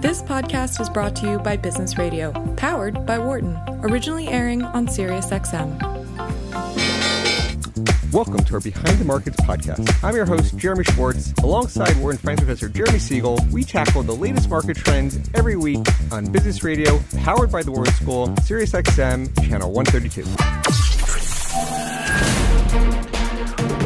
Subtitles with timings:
[0.00, 4.86] This podcast is brought to you by Business Radio, powered by Wharton, originally airing on
[4.86, 5.78] SiriusXM.
[8.10, 10.02] Welcome to our Behind the Markets podcast.
[10.02, 11.34] I'm your host, Jeremy Schwartz.
[11.42, 16.32] Alongside Wharton Finance Professor Jeremy Siegel, we tackle the latest market trends every week on
[16.32, 20.24] Business Radio, powered by the Wharton School, SiriusXM, channel 132.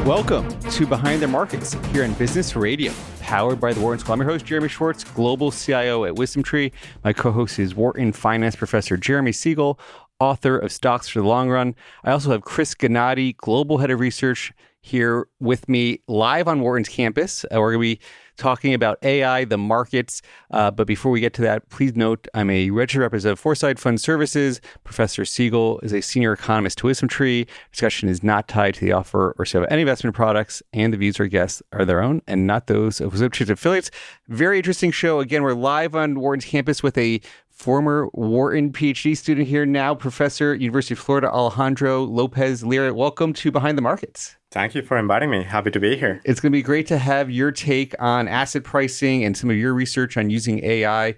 [0.08, 2.92] Welcome to Behind the Markets here on Business Radio,
[3.24, 4.12] powered by the Wharton School.
[4.12, 6.70] I'm your host, Jeremy Schwartz, Global CIO at WisdomTree.
[7.02, 9.80] My co host is Wharton Finance Professor Jeremy Siegel,
[10.20, 11.74] author of Stocks for the Long Run.
[12.04, 14.52] I also have Chris Gannatti, Global Head of Research,
[14.82, 17.44] here with me live on Wharton's campus.
[17.44, 18.06] Uh, we're going to be
[18.36, 20.22] talking about AI, the markets.
[20.50, 23.78] Uh, but before we get to that, please note I'm a registered representative of Foreside
[23.78, 24.60] Fund Services.
[24.84, 27.46] Professor Siegel is a senior economist to WisdomTree.
[27.72, 30.96] Discussion is not tied to the offer or sale of any investment products, and the
[30.96, 33.90] views our guests are their own and not those of Wisdom affiliates.
[34.28, 35.20] Very interesting show.
[35.20, 37.20] Again, we're live on Wharton's campus with a
[37.54, 42.92] former Wharton PhD student here now, Professor University of Florida Alejandro Lopez Lira.
[42.92, 44.36] Welcome to Behind the Markets.
[44.54, 45.42] Thank you for inviting me.
[45.42, 46.20] Happy to be here.
[46.24, 49.56] It's going to be great to have your take on asset pricing and some of
[49.56, 51.16] your research on using AI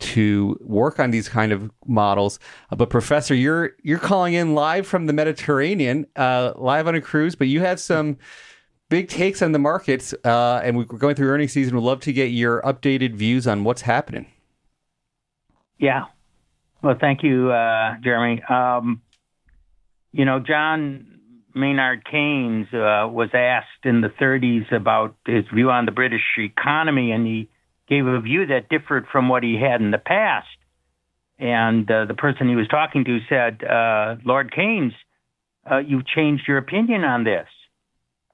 [0.00, 2.38] to work on these kind of models.
[2.70, 7.00] Uh, but professor, you're you're calling in live from the Mediterranean, uh, live on a
[7.00, 8.18] cruise, but you have some
[8.90, 11.74] big takes on the markets, uh, and we're going through earnings season.
[11.74, 14.26] We'd love to get your updated views on what's happening.
[15.78, 16.04] Yeah.
[16.82, 18.42] Well, thank you, uh, Jeremy.
[18.42, 19.00] Um,
[20.12, 21.13] you know, John
[21.54, 27.12] Maynard Keynes uh, was asked in the 30s about his view on the British economy,
[27.12, 27.48] and he
[27.88, 30.48] gave a view that differed from what he had in the past.
[31.38, 34.92] And uh, the person he was talking to said, uh, Lord Keynes,
[35.70, 37.48] uh, you've changed your opinion on this.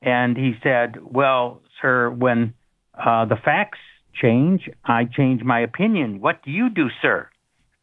[0.02, 2.54] And he said, Well, sir, when
[2.94, 3.78] uh, the facts
[4.20, 6.20] change, I change my opinion.
[6.20, 7.28] What do you do, sir?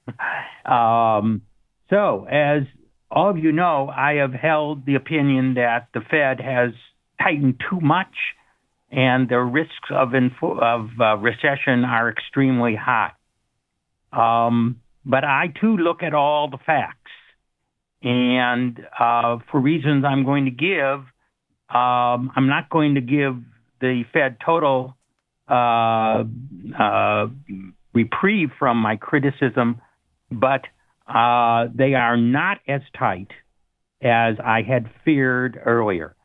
[0.66, 1.42] um,
[1.90, 2.64] so, as
[3.10, 6.72] all of you know, I have held the opinion that the Fed has
[7.22, 8.14] tightened too much
[8.92, 13.12] and the risks of, info- of uh, recession are extremely high.
[14.12, 17.12] Um, but I too look at all the facts.
[18.04, 21.00] And uh, for reasons I'm going to give,
[21.70, 23.42] um, I'm not going to give
[23.82, 24.96] the Fed total
[25.50, 26.24] uh,
[26.78, 27.28] uh
[27.94, 29.82] reprieve from my criticism,
[30.30, 30.62] but
[31.08, 33.30] uh, they are not as tight
[34.02, 36.16] as I had feared earlier.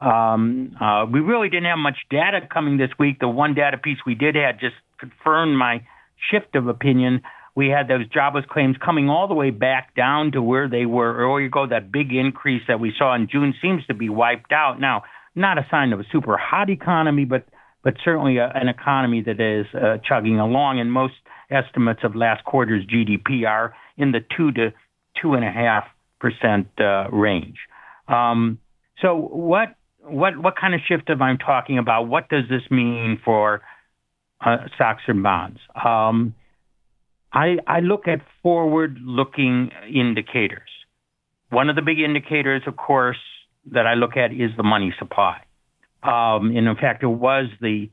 [0.00, 3.20] Um, uh, we really didn't have much data coming this week.
[3.20, 5.86] The one data piece we did have just confirmed my
[6.30, 7.22] shift of opinion.
[7.54, 11.14] We had those jobless claims coming all the way back down to where they were
[11.14, 11.66] earlier ago.
[11.68, 15.02] That big increase that we saw in June seems to be wiped out now.
[15.34, 17.46] Not a sign of a super hot economy, but
[17.84, 20.80] but certainly a, an economy that is uh, chugging along.
[20.80, 21.14] And most
[21.52, 24.72] estimates of last quarter's GDP are in the two to
[25.20, 25.84] two and a half
[26.20, 27.58] percent uh, range.
[28.08, 28.58] Um,
[29.00, 29.74] so what
[30.04, 32.08] what what kind of shift am I talking about?
[32.08, 33.62] What does this mean for
[34.44, 35.58] uh, stocks and bonds?
[35.74, 36.34] Um,
[37.32, 40.68] I I look at forward-looking indicators.
[41.50, 43.18] One of the big indicators, of course,
[43.72, 45.40] that I look at is the money supply.
[46.02, 47.90] Um, and in fact, it was the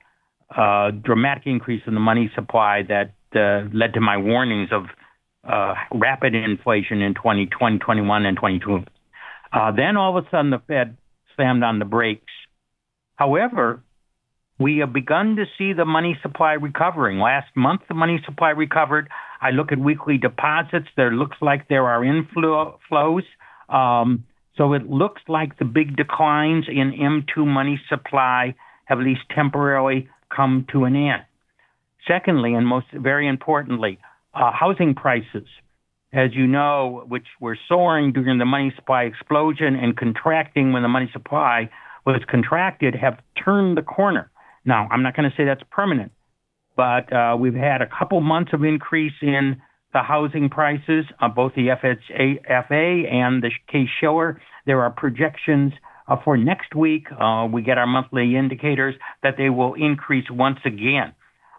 [0.55, 4.83] uh, dramatic increase in the money supply that uh, led to my warnings of
[5.47, 8.79] uh, rapid inflation in 2020, 21, and 22.
[9.51, 10.97] Uh, then all of a sudden the Fed
[11.35, 12.31] slammed on the brakes.
[13.15, 13.81] However,
[14.59, 17.19] we have begun to see the money supply recovering.
[17.19, 19.09] Last month, the money supply recovered.
[19.41, 20.87] I look at weekly deposits.
[20.97, 23.23] There looks like there are inflows.
[23.69, 24.25] Um,
[24.57, 30.09] so it looks like the big declines in M2 money supply have at least temporarily
[30.35, 31.23] come to an end.
[32.09, 33.99] Secondly, and most very importantly,
[34.33, 35.47] uh, housing prices,
[36.11, 40.87] as you know, which were soaring during the money supply explosion and contracting when the
[40.87, 41.69] money supply
[42.05, 44.31] was contracted, have turned the corner.
[44.65, 46.11] Now, I'm not going to say that's permanent,
[46.75, 49.61] but uh, we've had a couple months of increase in
[49.93, 54.41] the housing prices, uh, both the FHA and the Case-Shiller.
[54.65, 55.73] There are projections
[56.07, 57.07] uh, for next week.
[57.11, 61.13] Uh, we get our monthly indicators that they will increase once again.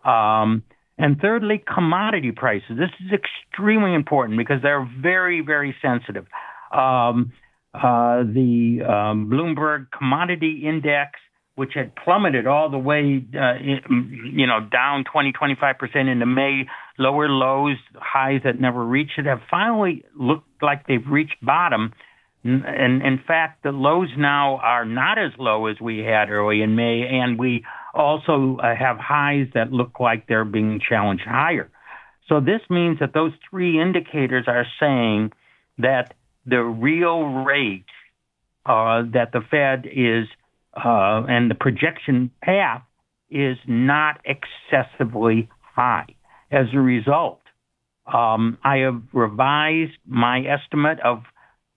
[0.04, 0.62] Um,
[0.98, 2.76] and thirdly, commodity prices.
[2.76, 6.26] This is extremely important because they're very, very sensitive.
[6.72, 7.32] Um,
[7.72, 11.12] uh, the um, Bloomberg Commodity Index,
[11.54, 16.66] which had plummeted all the way, uh, you know, down 20, 25 percent into May,
[16.98, 21.92] lower lows, highs that never reached it, have finally looked like they've reached bottom.
[22.42, 26.74] And in fact, the lows now are not as low as we had early in
[26.74, 27.64] May, and we
[27.94, 31.70] also uh, have highs that look like they're being challenged higher.
[32.28, 35.32] So this means that those three indicators are saying
[35.78, 36.14] that
[36.46, 37.84] the real rate
[38.66, 40.26] uh, that the Fed is
[40.76, 42.82] uh, and the projection path
[43.30, 46.06] is not excessively high.
[46.50, 47.40] As a result,
[48.12, 51.22] um, I have revised my estimate of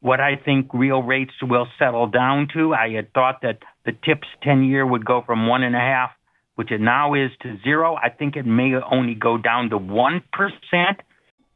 [0.04, 2.74] what I think real rates will settle down to.
[2.74, 6.10] I had thought that the TIPS 10 year would go from one and a half,
[6.56, 7.96] which it now is, to zero.
[7.96, 10.22] I think it may only go down to 1%.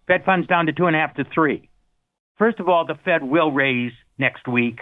[0.08, 1.70] Fed funds down to two and a half to three.
[2.38, 4.80] First of all, the Fed will raise next week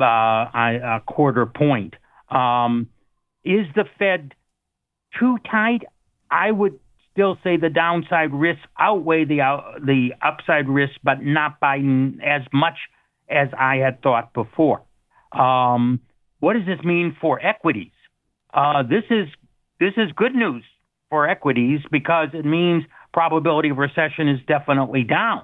[0.00, 1.92] uh, a quarter point.
[2.30, 2.88] Um,
[3.44, 4.32] is the Fed
[5.20, 5.82] too tight?
[6.30, 6.80] I would
[7.12, 11.76] still say the downside risks outweigh the uh, the upside risks, but not by
[12.24, 12.78] as much
[13.28, 14.82] as I had thought before.
[15.32, 16.00] Um,
[16.40, 17.92] what does this mean for equities?
[18.52, 19.28] Uh, this is
[19.80, 20.62] this is good news
[21.10, 25.42] for equities because it means probability of recession is definitely down.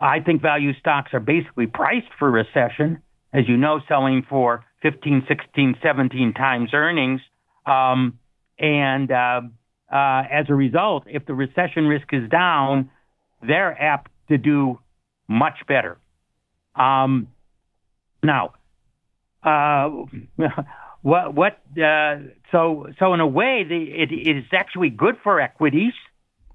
[0.00, 3.02] I think value stocks are basically priced for recession
[3.36, 7.20] as you know, selling for 15, 16, 17 times earnings.
[7.66, 8.18] Um,
[8.58, 9.42] and uh,
[9.92, 12.90] uh, as a result, if the recession risk is down,
[13.46, 14.78] they're apt to do
[15.28, 15.98] much better.
[16.76, 17.28] Um,
[18.22, 18.52] now,
[19.42, 19.90] uh,
[21.02, 22.16] what what uh,
[22.52, 25.94] so so in a way, the, it, it is actually good for equities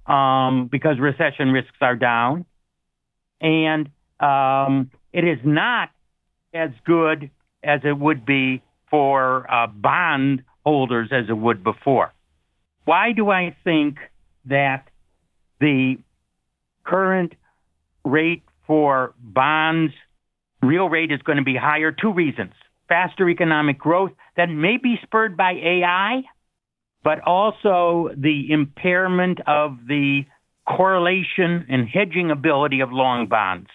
[0.05, 2.45] um, because recession risks are down,
[3.39, 3.89] and
[4.19, 5.89] um, it is not
[6.53, 7.29] as good
[7.63, 12.13] as it would be for uh, bond holders as it would before.
[12.85, 13.97] Why do I think
[14.45, 14.87] that
[15.59, 15.97] the
[16.83, 17.33] current
[18.03, 19.93] rate for bonds,
[20.61, 21.91] real rate is going to be higher?
[21.91, 22.53] Two reasons.
[22.87, 26.23] Faster economic growth that may be spurred by AI,
[27.03, 30.21] but also the impairment of the
[30.67, 33.69] correlation and hedging ability of long bonds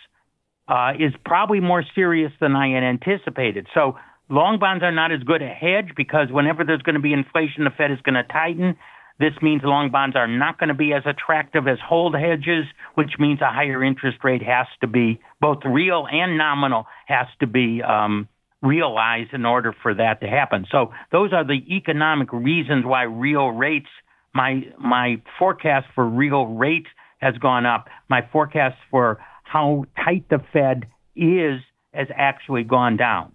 [0.68, 3.66] uh, is probably more serious than I had anticipated.
[3.74, 3.96] So
[4.28, 7.64] long bonds are not as good a hedge because whenever there's going to be inflation,
[7.64, 8.76] the Fed is going to tighten.
[9.18, 13.12] This means long bonds are not going to be as attractive as hold hedges, which
[13.18, 17.82] means a higher interest rate has to be both real and nominal has to be
[17.82, 18.28] um,
[18.60, 20.66] realized in order for that to happen.
[20.70, 23.88] So those are the economic reasons why real rates.
[24.34, 26.88] My my forecast for real rates
[27.18, 27.88] has gone up.
[28.10, 31.60] My forecast for how tight the Fed is
[31.94, 33.32] has actually gone down.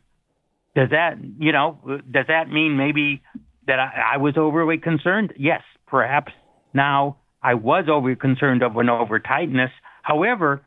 [0.75, 1.79] Does that, you know,
[2.09, 3.23] does that mean maybe
[3.71, 5.33] that I, I was overly concerned?
[5.37, 6.33] Yes, perhaps
[6.73, 9.71] now I was overly concerned of an over tightness.
[10.03, 10.61] However,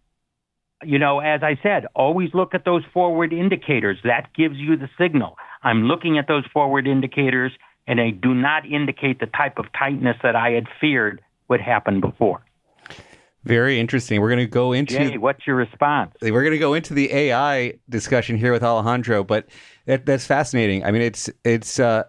[0.82, 3.98] you know, as I said, always look at those forward indicators.
[4.04, 5.36] That gives you the signal.
[5.62, 7.52] I'm looking at those forward indicators
[7.86, 12.00] and they do not indicate the type of tightness that I had feared would happen
[12.00, 12.42] before.
[13.44, 14.22] Very interesting.
[14.22, 14.94] We're going to go into.
[14.94, 16.14] Jay, what's your response?
[16.22, 19.48] We're going to go into the AI discussion here with Alejandro, but
[19.84, 20.82] that, that's fascinating.
[20.82, 22.04] I mean, it's it's uh,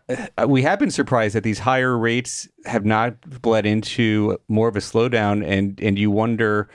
[0.48, 4.80] we have been surprised that these higher rates have not bled into more of a
[4.80, 6.70] slowdown, and and you wonder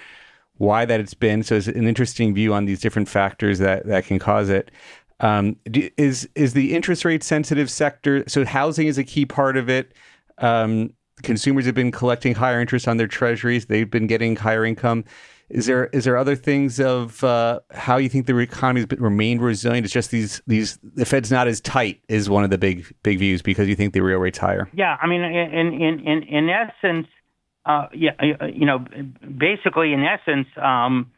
[0.58, 1.42] why that it's been.
[1.42, 4.70] So it's an interesting view on these different factors that that can cause it.
[5.20, 8.24] Um, is is the interest rate sensitive sector?
[8.28, 9.94] So housing is a key part of it.
[10.36, 10.92] Um,
[11.22, 13.66] consumers have been collecting higher interest on their treasuries.
[13.66, 15.04] They've been getting higher income.
[15.50, 19.42] Is there is there other things of uh, how you think the economy has remained
[19.42, 19.84] resilient?
[19.84, 23.18] It's just these these the Fed's not as tight is one of the big big
[23.18, 24.68] views because you think the real rate's higher.
[24.72, 27.08] Yeah, I mean, in in in in essence,
[27.66, 28.12] uh, yeah,
[28.52, 28.84] you know,
[29.36, 31.10] basically in essence, um,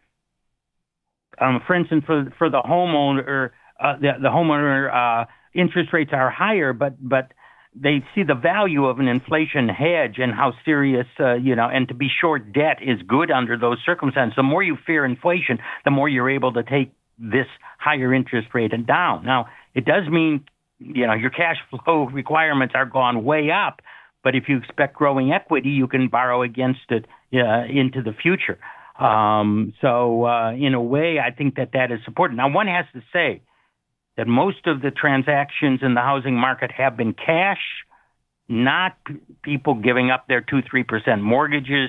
[1.38, 6.30] um, for instance, for for the homeowner, uh, the the homeowner uh, interest rates are
[6.30, 7.32] higher, but but
[7.74, 11.88] they see the value of an inflation hedge and how serious, uh, you know, and
[11.88, 14.34] to be short debt is good under those circumstances.
[14.36, 17.46] The more you fear inflation, the more you're able to take this
[17.78, 19.24] higher interest rate and down.
[19.24, 20.44] Now, it does mean,
[20.78, 23.80] you know, your cash flow requirements are gone way up,
[24.22, 28.58] but if you expect growing equity, you can borrow against it uh, into the future.
[28.98, 32.36] Um, so, uh, in a way, I think that that is supported.
[32.36, 33.40] Now, one has to say,
[34.16, 37.61] that most of the transactions in the housing market have been cash,
[38.49, 38.97] not
[39.42, 41.88] people giving up their two, three percent mortgages.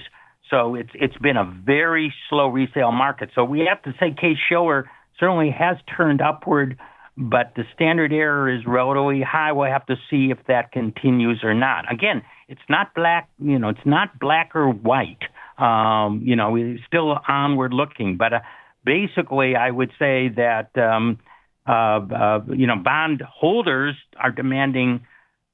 [0.49, 3.31] So it's it's been a very slow resale market.
[3.35, 4.89] So we have to say Case-Shiller
[5.19, 6.77] certainly has turned upward,
[7.17, 9.51] but the standard error is relatively high.
[9.51, 11.91] We'll have to see if that continues or not.
[11.91, 15.23] Again, it's not black, you know, it's not black or white.
[15.57, 18.39] Um, you know, we're still onward looking, but uh,
[18.85, 20.69] basically, I would say that.
[20.77, 21.19] Um,
[21.67, 25.05] you know, bond holders are demanding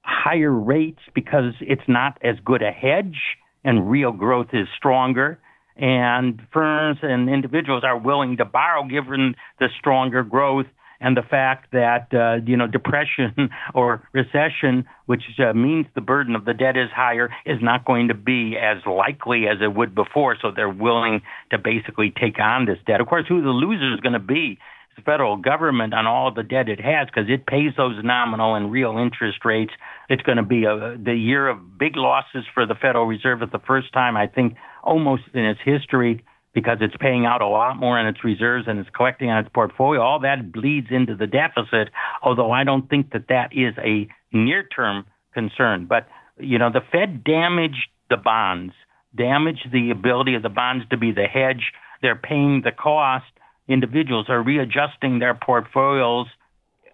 [0.01, 3.17] higher rates because it's not as good a hedge
[3.63, 5.39] and real growth is stronger.
[5.75, 10.65] and firms and individuals are willing to borrow given the stronger growth
[11.01, 16.35] and the fact that uh, you know depression or recession, which uh, means the burden
[16.35, 19.95] of the debt is higher, is not going to be as likely as it would
[19.95, 20.35] before.
[20.41, 22.99] So they're willing to basically take on this debt.
[22.99, 24.59] Of course, who the loser is going to be
[24.99, 28.97] federal government on all the debt it has because it pays those nominal and real
[28.97, 29.71] interest rates.
[30.09, 33.51] It's going to be a, the year of big losses for the Federal Reserve at
[33.51, 37.77] the first time I think almost in its history because it's paying out a lot
[37.77, 40.01] more in its reserves and it's collecting on its portfolio.
[40.01, 41.89] All that bleeds into the deficit,
[42.23, 45.85] although I don't think that that is a near term concern.
[45.85, 46.07] But,
[46.39, 48.73] you know, the Fed damaged the bonds,
[49.15, 51.71] damaged the ability of the bonds to be the hedge.
[52.01, 53.25] They're paying the cost.
[53.69, 56.25] Individuals are readjusting their portfolios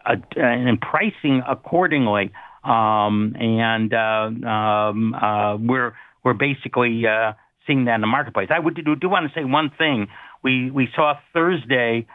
[0.06, 2.32] uh, and pricing accordingly.
[2.64, 7.34] Um, and uh, um, uh, we're we're basically uh,
[7.66, 8.50] seeing that in the marketplace.
[8.54, 10.08] I would do, do want to say one thing.
[10.44, 12.08] We we saw Thursday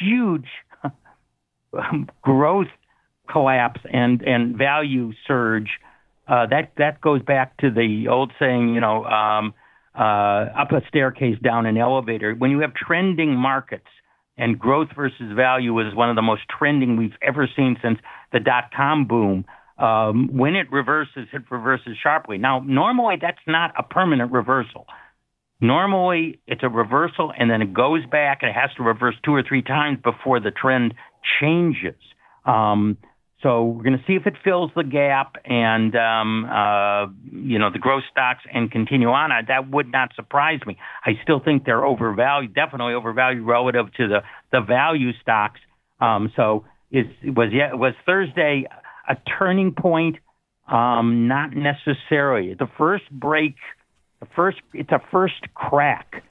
[0.00, 0.46] huge
[2.22, 2.68] growth
[3.30, 5.68] collapse and and value surge.
[6.26, 9.54] Uh, that that goes back to the old saying, you know, um,
[9.94, 12.34] uh, up a staircase, down an elevator.
[12.34, 13.86] When you have trending markets
[14.38, 17.98] and growth versus value is one of the most trending we've ever seen since
[18.32, 19.44] the dot com boom.
[19.76, 22.38] Um, when it reverses, it reverses sharply.
[22.38, 24.86] Now, normally that's not a permanent reversal.
[25.60, 29.34] Normally it's a reversal and then it goes back and it has to reverse two
[29.34, 30.94] or three times before the trend
[31.40, 31.96] changes.
[32.44, 32.96] Um,
[33.42, 37.70] so we're going to see if it fills the gap and, um, uh, you know,
[37.70, 39.30] the growth stocks and continue on.
[39.46, 40.76] That would not surprise me.
[41.04, 44.18] I still think they're overvalued, definitely overvalued relative to the,
[44.50, 45.60] the value stocks.
[46.00, 48.64] Um, so is, was, yeah, was Thursday
[49.08, 50.16] a turning point?
[50.66, 52.54] Um, not necessarily.
[52.54, 53.54] The first break,
[54.18, 56.24] the first, it's a first crack,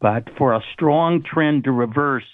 [0.00, 2.24] but for a strong trend to reverse,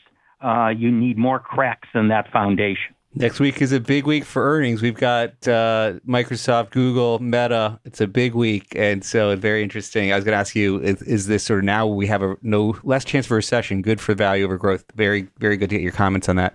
[0.43, 2.95] uh, you need more cracks than that foundation.
[3.13, 4.83] Next week is a big week for earnings.
[4.83, 7.81] We've got uh, Microsoft, Google, Meta.
[7.85, 10.13] It's a big week, and so very interesting.
[10.13, 12.37] I was going to ask you: is, is, this sort of now we have a
[12.43, 13.83] no less chance for recession?
[13.83, 14.85] Good for value over growth.
[14.95, 16.55] Very, very good to get your comments on that.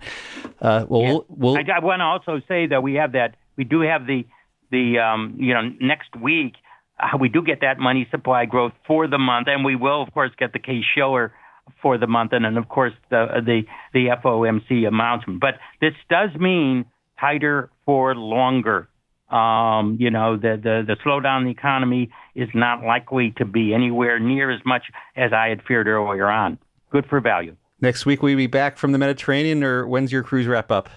[0.62, 1.10] Uh, well, yeah.
[1.10, 4.08] we'll, we'll, I, I want to also say that we have that we do have
[4.08, 4.26] the
[4.72, 6.54] the um, you know next week
[7.02, 10.14] uh, we do get that money supply growth for the month, and we will of
[10.14, 11.34] course get the Case Shiller
[11.82, 13.62] for the month, and then of course the the
[13.94, 15.40] the FOMC announcement.
[15.40, 16.86] But this does mean
[17.20, 18.90] tighter for longer.
[19.30, 23.74] Um, you know, the, the the slowdown in the economy is not likely to be
[23.74, 24.84] anywhere near as much
[25.16, 26.60] as I had feared earlier on.
[26.92, 27.56] Good for value.
[27.82, 30.90] Next week, we will be back from the Mediterranean, or when's your cruise wrap up?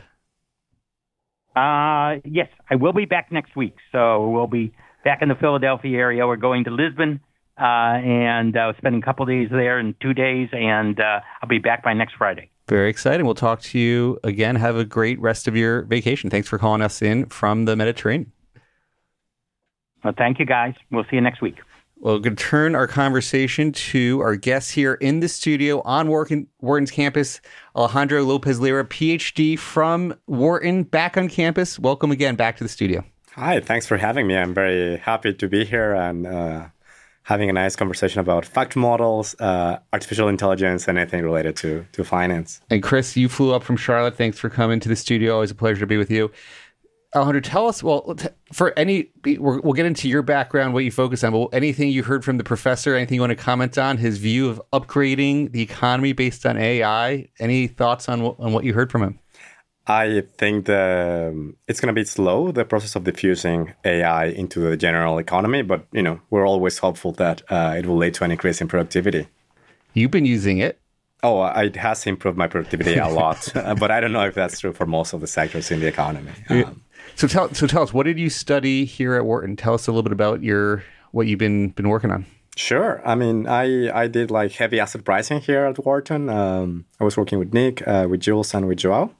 [1.56, 3.74] Uh, yes, I will be back next week.
[3.90, 4.72] So we'll be
[5.04, 6.26] back in the Philadelphia area.
[6.26, 7.20] We're going to Lisbon
[7.58, 11.58] uh, and uh, spending a couple days there in two days, and uh, I'll be
[11.58, 12.50] back by next Friday.
[12.68, 13.24] Very exciting.
[13.24, 14.56] We'll talk to you again.
[14.56, 16.28] Have a great rest of your vacation.
[16.28, 18.32] Thanks for calling us in from the Mediterranean.
[20.04, 20.74] Well, thank you, guys.
[20.90, 21.56] We'll see you next week.
[22.00, 26.06] Well, we're going to turn our conversation to our guests here in the studio on
[26.06, 27.40] Wharton, Wharton's campus,
[27.74, 31.76] Alejandro Lopez Lira, PhD from Wharton, back on campus.
[31.76, 33.02] Welcome again back to the studio.
[33.32, 34.36] Hi, thanks for having me.
[34.36, 36.66] I'm very happy to be here and uh,
[37.28, 42.02] having a nice conversation about factor models, uh, artificial intelligence, and anything related to, to
[42.02, 42.62] finance.
[42.70, 44.16] And Chris, you flew up from Charlotte.
[44.16, 45.34] Thanks for coming to the studio.
[45.34, 46.30] Always a pleasure to be with you.
[47.14, 47.82] Alejandro, tell us.
[47.82, 48.16] Well,
[48.50, 51.32] for any, we'll get into your background, what you focus on.
[51.32, 54.48] But anything you heard from the professor, anything you want to comment on his view
[54.48, 57.28] of upgrading the economy based on AI?
[57.38, 59.18] Any thoughts on on what you heard from him?
[59.88, 64.76] I think the, it's going to be slow, the process of diffusing AI into the
[64.76, 65.62] general economy.
[65.62, 68.68] But you know, we're always hopeful that uh, it will lead to an increase in
[68.68, 69.28] productivity.
[69.94, 70.78] You've been using it.
[71.22, 74.72] Oh, it has improved my productivity a lot, but I don't know if that's true
[74.72, 76.30] for most of the sectors in the economy.
[76.48, 76.84] Um,
[77.16, 79.56] so tell so tell us what did you study here at Wharton?
[79.56, 82.26] Tell us a little bit about your what you've been been working on.
[82.54, 83.02] Sure.
[83.04, 86.28] I mean, I I did like heavy asset pricing here at Wharton.
[86.28, 89.12] Um, I was working with Nick, uh, with Jules, and with Joao,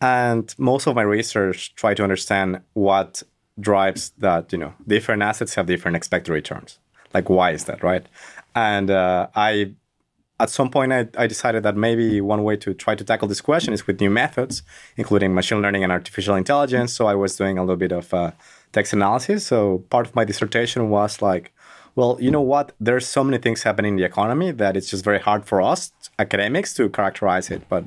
[0.00, 3.22] and most of my research try to understand what
[3.58, 4.52] drives that.
[4.52, 6.78] You know, different assets have different expected returns.
[7.14, 8.06] Like, why is that, right?
[8.54, 9.72] And uh, I
[10.38, 13.40] at some point I, I, decided that maybe one way to try to tackle this
[13.40, 14.62] question is with new methods
[14.96, 18.32] including machine learning and artificial intelligence so i was doing a little bit of uh,
[18.72, 21.54] text analysis so part of my dissertation was like
[21.96, 22.72] well, you know what?
[22.78, 25.92] There's so many things happening in the economy that it's just very hard for us
[26.18, 27.68] academics to characterize it.
[27.68, 27.84] But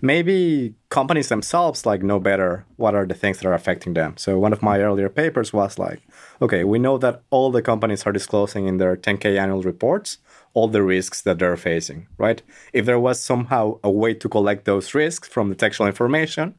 [0.00, 4.16] maybe companies themselves like know better what are the things that are affecting them.
[4.18, 6.00] So one of my earlier papers was like,
[6.40, 10.18] okay, we know that all the companies are disclosing in their 10K annual reports
[10.56, 12.40] all the risks that they're facing, right?
[12.72, 16.54] If there was somehow a way to collect those risks from the textual information,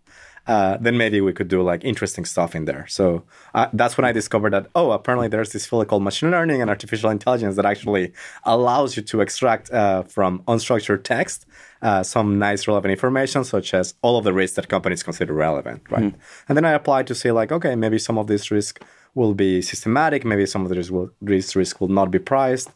[0.48, 2.86] uh, then maybe we could do like interesting stuff in there.
[2.88, 3.24] So
[3.54, 6.70] uh, that's when I discovered that oh, apparently there's this field called machine learning and
[6.70, 8.13] artificial intelligence that actually
[8.44, 11.46] allows you to extract uh, from unstructured text
[11.82, 15.82] uh, some nice relevant information, such as all of the risks that companies consider relevant,
[15.89, 16.13] right?
[16.13, 16.16] Mm.
[16.48, 18.82] And then I applied to say like, okay, maybe some of this risk
[19.16, 22.70] will be systematic, maybe some of this, will, this risk will not be priced,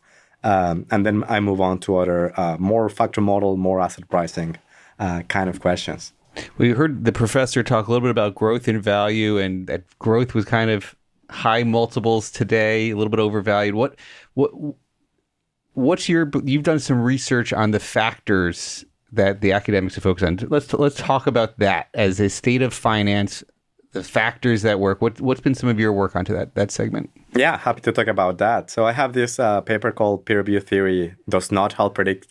[0.44, 4.58] um, and then I move on to other uh, more factor model, more asset pricing
[5.00, 6.14] uh, kind of questions.
[6.58, 10.34] We heard the professor talk a little bit about growth and value, and that growth
[10.34, 10.96] was kind of
[11.30, 13.76] high multiples today, a little bit overvalued.
[13.76, 13.96] What
[14.34, 14.52] what
[15.74, 20.48] what's your you've done some research on the factors that the academics are focused on.
[20.50, 23.44] Let's let's talk about that as a state of finance,
[23.92, 25.02] the factors that work.
[25.02, 27.10] What what's been some of your work onto that that segment?
[27.36, 28.70] Yeah, happy to talk about that.
[28.70, 32.28] So I have this uh, paper called Peer Review Theory Does Not Help Predict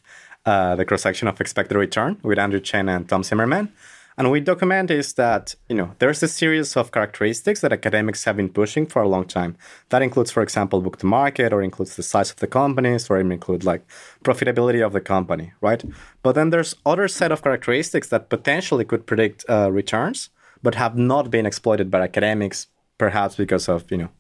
[0.47, 3.73] uh, the cross section of expected return with Andrew Chen and Tom Zimmermann.
[4.21, 8.37] And we document is that you know there's a series of characteristics that academics have
[8.37, 9.57] been pushing for a long time.
[9.89, 13.19] That includes, for example, book to market, or includes the size of the companies, or
[13.19, 13.83] even include like
[14.23, 15.83] profitability of the company, right?
[16.23, 20.29] But then there's other set of characteristics that potentially could predict uh, returns,
[20.63, 22.67] but have not been exploited by academics,
[22.99, 24.11] perhaps because of you know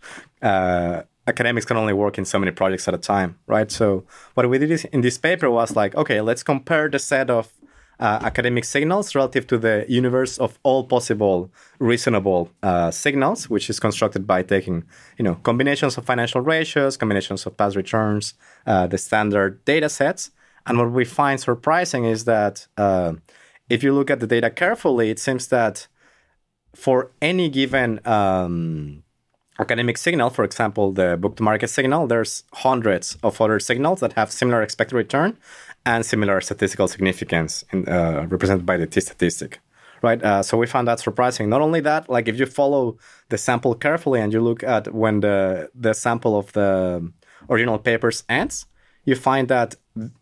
[0.48, 3.70] uh, academics can only work in so many projects at a time, right?
[3.70, 7.44] So what we did in this paper was like, okay, let's compare the set of
[8.00, 13.78] uh, academic signals relative to the universe of all possible reasonable uh, signals, which is
[13.78, 14.84] constructed by taking,
[15.18, 18.34] you know, combinations of financial ratios, combinations of past returns,
[18.66, 20.30] uh, the standard data sets.
[20.66, 23.12] And what we find surprising is that uh,
[23.68, 25.86] if you look at the data carefully, it seems that
[26.74, 29.02] for any given um,
[29.60, 34.14] academic signal, for example, the book to market signal, there's hundreds of other signals that
[34.14, 35.36] have similar expected return
[35.86, 39.60] and similar statistical significance in, uh, represented by the t statistic.
[40.02, 41.50] Right, uh, so we found that surprising.
[41.50, 42.96] Not only that, like if you follow
[43.28, 47.12] the sample carefully and you look at when the the sample of the
[47.50, 48.64] original papers ends,
[49.04, 49.74] you find that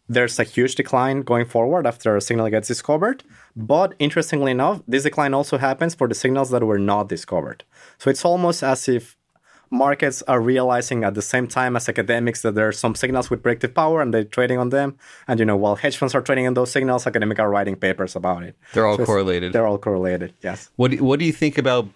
[0.08, 3.22] there's a huge decline going forward after a signal gets discovered.
[3.54, 7.64] But interestingly enough, this decline also happens for the signals that were not discovered.
[7.98, 9.17] So it's almost as if
[9.70, 13.42] markets are realizing at the same time as academics that there are some signals with
[13.42, 14.96] predictive power and they're trading on them.
[15.26, 18.16] And you know, while hedge funds are trading on those signals, academics are writing papers
[18.16, 18.56] about it.
[18.72, 19.52] They're all so correlated.
[19.52, 20.34] They're all correlated.
[20.42, 20.70] Yes.
[20.76, 21.88] What do, What do you think about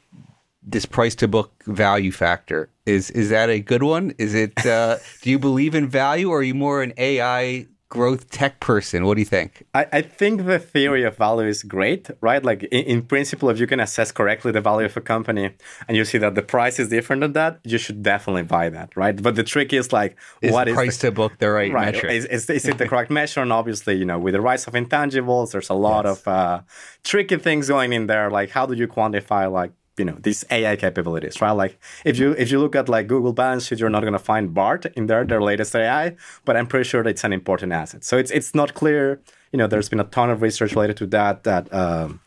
[0.63, 2.69] this price to book value factor?
[2.87, 4.15] Is is that a good one?
[4.19, 4.65] Is it?
[4.65, 9.05] Uh, do you believe in value, or are you more an AI growth tech person.
[9.05, 9.67] What do you think?
[9.75, 12.43] I, I think the theory of value is great, right?
[12.43, 15.51] Like in, in, principle, if you can assess correctly the value of a company
[15.87, 18.97] and you see that the price is different than that, you should definitely buy that,
[18.97, 19.23] right?
[19.23, 21.93] But the trick is like, is what is price the, to book the right, right
[21.93, 22.13] metric?
[22.13, 23.43] Is, is, is, it the correct measure?
[23.43, 26.19] And obviously, you know, with the rise of intangibles, there's a lot yes.
[26.19, 26.61] of uh,
[27.05, 28.31] tricky things going in there.
[28.31, 31.53] Like, how do you quantify like you know these AI capabilities, right?
[31.53, 34.55] Like if you if you look at like Google balance sheet, you're not to find
[34.55, 38.05] Bard in there, their latest AI, but I'm pretty sure it's an important asset.
[38.05, 39.21] So it's it's not clear.
[39.53, 41.45] You know, there's been a ton of research related to that.
[41.45, 42.21] That um,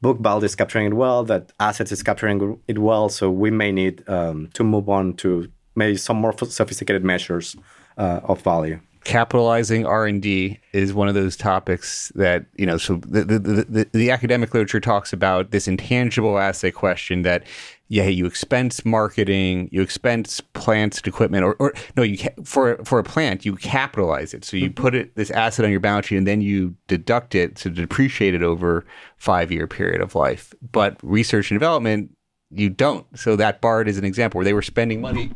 [0.00, 1.24] book value is capturing it well.
[1.24, 3.08] That assets is capturing it well.
[3.08, 7.56] So we may need um, to move on to maybe some more sophisticated measures
[7.96, 13.24] uh, of value capitalizing r&d is one of those topics that you know so the,
[13.24, 17.44] the, the, the, academic literature talks about this intangible asset question that
[17.88, 22.98] yeah you expense marketing you expense plants and equipment or, or no you for for
[22.98, 24.44] a plant you capitalize it.
[24.44, 24.82] So you mm-hmm.
[24.82, 28.34] put it this asset on your balance sheet and then you deduct it to depreciate
[28.34, 28.84] it over
[29.16, 30.54] five year period of life.
[30.72, 32.10] But research and development
[32.50, 33.06] you don't.
[33.18, 35.32] So that Bard is an example where they were spending money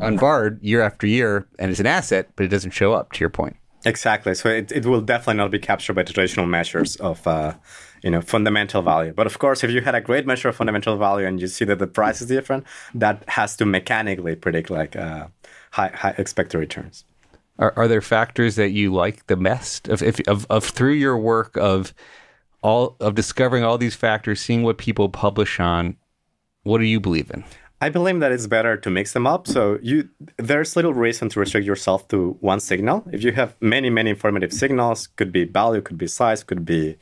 [0.00, 3.12] on Bard year after year, and it's an asset, but it doesn't show up.
[3.12, 4.34] To your point, exactly.
[4.34, 7.54] So it, it will definitely not be captured by traditional measures of uh,
[8.02, 9.12] you know fundamental value.
[9.12, 11.64] But of course, if you had a great measure of fundamental value and you see
[11.66, 15.28] that the price is different, that has to mechanically predict like uh,
[15.72, 17.04] high, high expected returns.
[17.58, 21.18] Are, are there factors that you like the best of, if, of, of through your
[21.18, 21.92] work of
[22.62, 25.96] all of discovering all these factors, seeing what people publish on?
[26.62, 27.44] What do you believe in?
[27.82, 29.48] I believe that it's better to mix them up.
[29.48, 33.02] So you there's little reason to restrict yourself to one signal.
[33.12, 36.96] If you have many, many informative signals, could be value, could be size, could be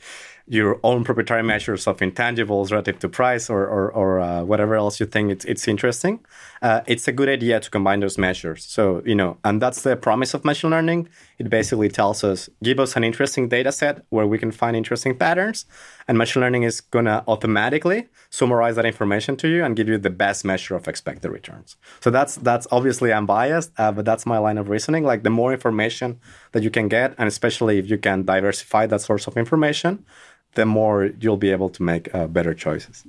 [0.47, 4.99] your own proprietary measures of intangibles relative to price or or, or uh, whatever else
[4.99, 6.15] you think it's it's interesting.
[6.61, 8.63] uh, it's a good idea to combine those measures.
[8.65, 11.09] So, you know, and that's the promise of machine learning.
[11.41, 15.13] It basically tells us, give us an interesting data set where we can find interesting
[15.17, 15.65] patterns,
[16.07, 17.99] and machine learning is going to automatically
[18.29, 21.69] summarize that information to you and give you the best measure of expected returns.
[22.03, 25.03] So that's that's obviously I'm biased, uh, but that's my line of reasoning.
[25.03, 26.19] Like the more information
[26.51, 30.05] that you can get, and especially if you can diversify that source of information,
[30.53, 33.03] the more you'll be able to make uh, better choices.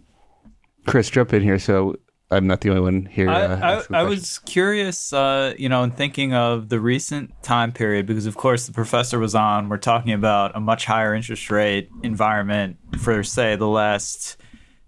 [0.87, 1.59] Chris, jump in here.
[1.59, 1.97] So
[2.33, 3.29] I'm not the only one here.
[3.29, 7.73] I, Uh, I, I was curious, uh, you know, in thinking of the recent time
[7.73, 9.68] period, because of course the professor was on.
[9.68, 14.37] We're talking about a much higher interest rate environment for, say, the last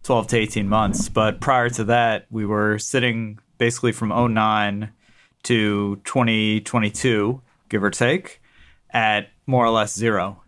[0.05, 1.09] 12 to 18 months.
[1.09, 4.91] But prior to that, we were sitting basically from 09
[5.45, 8.41] to 2022, give or take,
[8.91, 10.43] at more or less zero.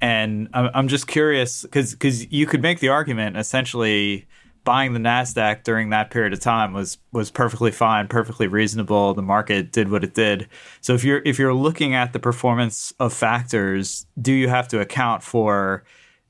[0.00, 4.26] And I'm, I'm just curious because you could make the argument essentially
[4.66, 9.14] buying the Nasdaq during that period of time was was perfectly fine, perfectly reasonable.
[9.14, 10.48] The market did what it did.
[10.82, 14.80] So if you're if you're looking at the performance of factors, do you have to
[14.80, 15.84] account for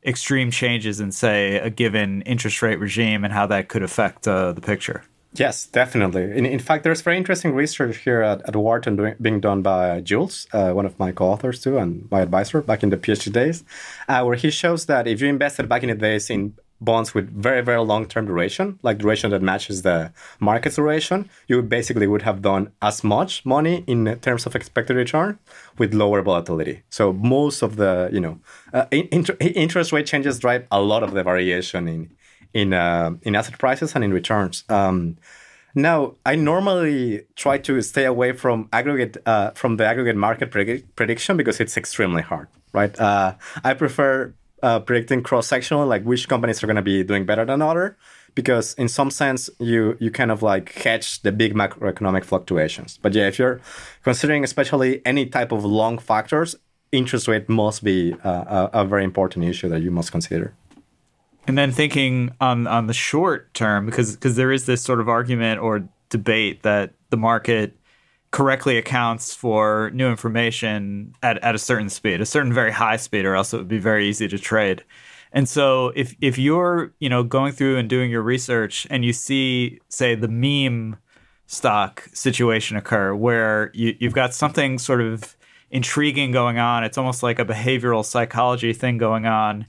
[0.05, 4.53] extreme changes in say a given interest rate regime and how that could affect uh,
[4.53, 5.03] the picture?
[5.35, 6.22] Yes, definitely.
[6.22, 10.01] In, in fact, there's very interesting research here at, at Wharton doing, being done by
[10.01, 13.64] Jules, uh, one of my co-authors too, and my advisor back in the PhD days,
[14.09, 17.30] uh, where he shows that if you invested back in the days in bonds with
[17.30, 21.28] very very long term duration like duration that matches the market duration.
[21.48, 25.38] You basically would have done as much money in terms of expected return
[25.78, 26.82] with lower volatility.
[26.90, 28.38] So most of the you know
[28.72, 32.10] uh, in- interest rate changes drive a lot of the variation in
[32.52, 34.64] in uh, in asset prices and in returns.
[34.68, 35.16] Um,
[35.76, 40.96] now, I normally try to stay away from aggregate uh, from the aggregate market predict-
[40.96, 42.98] prediction because it's extremely hard, right?
[42.98, 44.32] Uh, I prefer
[44.62, 47.97] uh, predicting cross sectional, like which companies are going to be doing better than other,
[48.35, 52.99] because in some sense you you kind of like hedge the big macroeconomic fluctuations.
[53.03, 53.61] But yeah, if you're
[54.03, 56.57] considering especially any type of long factors,
[56.92, 60.55] interest rate must be uh, a, a very important issue that you must consider.
[61.47, 65.09] And then thinking on on the short term, because because there is this sort of
[65.09, 67.77] argument or debate that the market
[68.37, 73.25] correctly accounts for new information at, at a certain speed, a certain very high speed,
[73.25, 74.85] or else it would be very easy to trade.
[75.33, 79.14] And so if if you're, you know, going through and doing your research and you
[79.14, 80.99] see, say, the meme
[81.46, 85.35] stock situation occur where you, you've got something sort of
[85.70, 89.66] intriguing going on, it's almost like a behavioral psychology thing going on.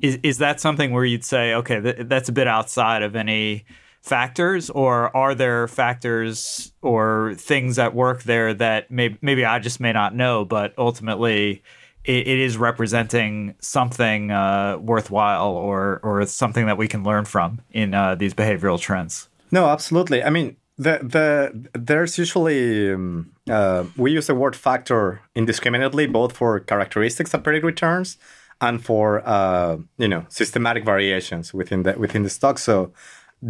[0.00, 3.64] Is is that something where you'd say, okay, th- that's a bit outside of any
[4.02, 9.80] factors, or are there factors or things at work there that may, maybe I just
[9.80, 11.62] may not know, but ultimately
[12.04, 17.60] it, it is representing something uh, worthwhile or or something that we can learn from
[17.70, 19.28] in uh, these behavioral trends?
[19.52, 20.22] No, absolutely.
[20.24, 26.36] I mean, the the there's usually um, uh, we use the word factor indiscriminately, both
[26.36, 28.18] for characteristics that predict returns
[28.60, 32.58] and for uh, you know systematic variations within the within the stock.
[32.58, 32.92] So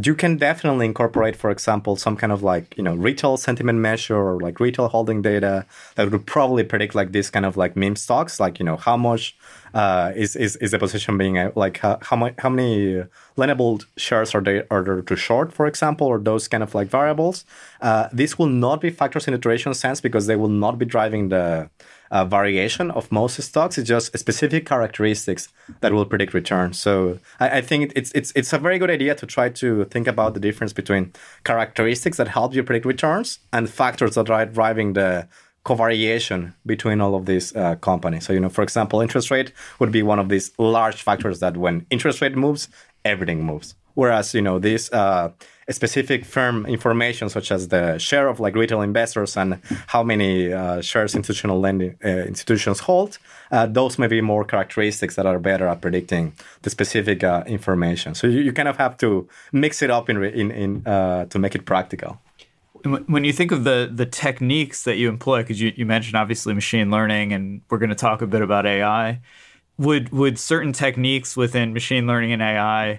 [0.01, 4.17] you can definitely incorporate, for example, some kind of like you know retail sentiment measure
[4.17, 7.97] or like retail holding data that would probably predict like this kind of like meme
[7.97, 9.37] stocks, like you know how much
[9.75, 13.05] uh, is, is is the position being uh, like how how, much, how many
[13.37, 16.89] lendable shares are they are there to short, for example, or those kind of like
[16.89, 17.45] variables.
[17.83, 20.87] Uh, this will not be factors in the duration sense because they will not be
[20.87, 21.69] driving the
[22.13, 23.79] uh, variation of most stocks.
[23.79, 25.49] It's just specific characteristics
[25.81, 26.75] that will predict return.
[26.75, 30.07] So I, I, think it's it's it's a very good idea to try to think
[30.07, 31.13] about the difference between
[31.45, 35.27] characteristics that help you predict returns and factors that are driving the
[35.65, 38.27] covariation between all of these uh, companies.
[38.27, 41.57] So you know, for example, interest rate would be one of these large factors that
[41.57, 42.69] when interest rate moves,
[43.07, 43.75] everything moves.
[43.95, 45.31] Whereas you know this uh,
[45.71, 50.81] specific firm information, such as the share of like retail investors and how many uh,
[50.81, 53.19] shares institutional lending uh, institutions hold,
[53.51, 58.15] uh, those may be more characteristics that are better at predicting the specific uh, information.
[58.15, 61.39] So you, you, kind of have to mix it up in in, in uh, to
[61.39, 62.21] make it practical.
[62.85, 66.55] When you think of the the techniques that you employ, because you, you mentioned obviously
[66.55, 69.21] machine learning, and we're going to talk a bit about AI,
[69.79, 72.99] would would certain techniques within machine learning and AI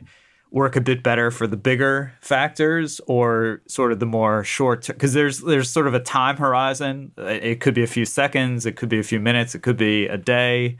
[0.53, 5.13] work a bit better for the bigger factors or sort of the more short because
[5.13, 7.11] there's there's sort of a time horizon.
[7.17, 10.07] It could be a few seconds it could be a few minutes it could be
[10.07, 10.77] a day.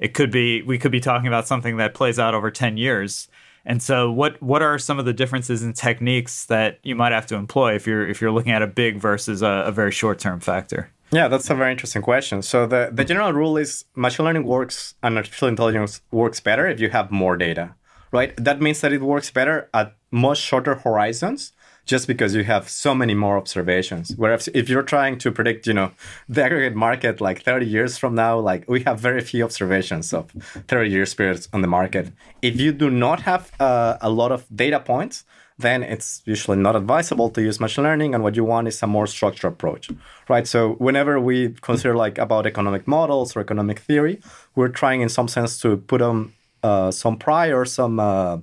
[0.00, 3.28] It could be we could be talking about something that plays out over 10 years.
[3.64, 7.26] And so what what are some of the differences in techniques that you might have
[7.28, 10.18] to employ if you're if you're looking at a big versus a, a very short
[10.18, 10.90] term factor?
[11.12, 12.40] Yeah, that's a very interesting question.
[12.40, 16.80] So the, the general rule is machine learning works and artificial intelligence works better if
[16.80, 17.74] you have more data
[18.12, 18.32] right?
[18.36, 21.52] That means that it works better at much shorter horizons
[21.84, 24.12] just because you have so many more observations.
[24.16, 25.90] Whereas if you're trying to predict, you know,
[26.28, 30.30] the aggregate market like 30 years from now, like we have very few observations of
[30.68, 32.12] 30 years periods on the market.
[32.40, 35.24] If you do not have uh, a lot of data points,
[35.58, 38.86] then it's usually not advisable to use machine learning and what you want is a
[38.86, 39.90] more structured approach
[40.28, 44.18] right so whenever we consider like about economic models or economic theory
[44.54, 48.38] we're trying in some sense to put on uh, some prior some uh,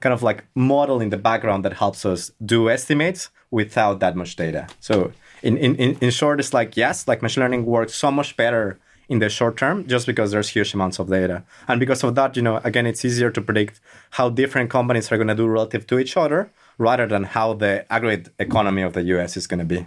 [0.00, 4.36] kind of like model in the background that helps us do estimates without that much
[4.36, 4.66] data.
[4.80, 8.78] So in, in, in short, it's like, yes, like machine learning works so much better
[9.08, 11.44] in the short term just because there's huge amounts of data.
[11.68, 15.16] And because of that, you know, again, it's easier to predict how different companies are
[15.16, 19.02] going to do relative to each other rather than how the aggregate economy of the
[19.14, 19.84] US is going to be.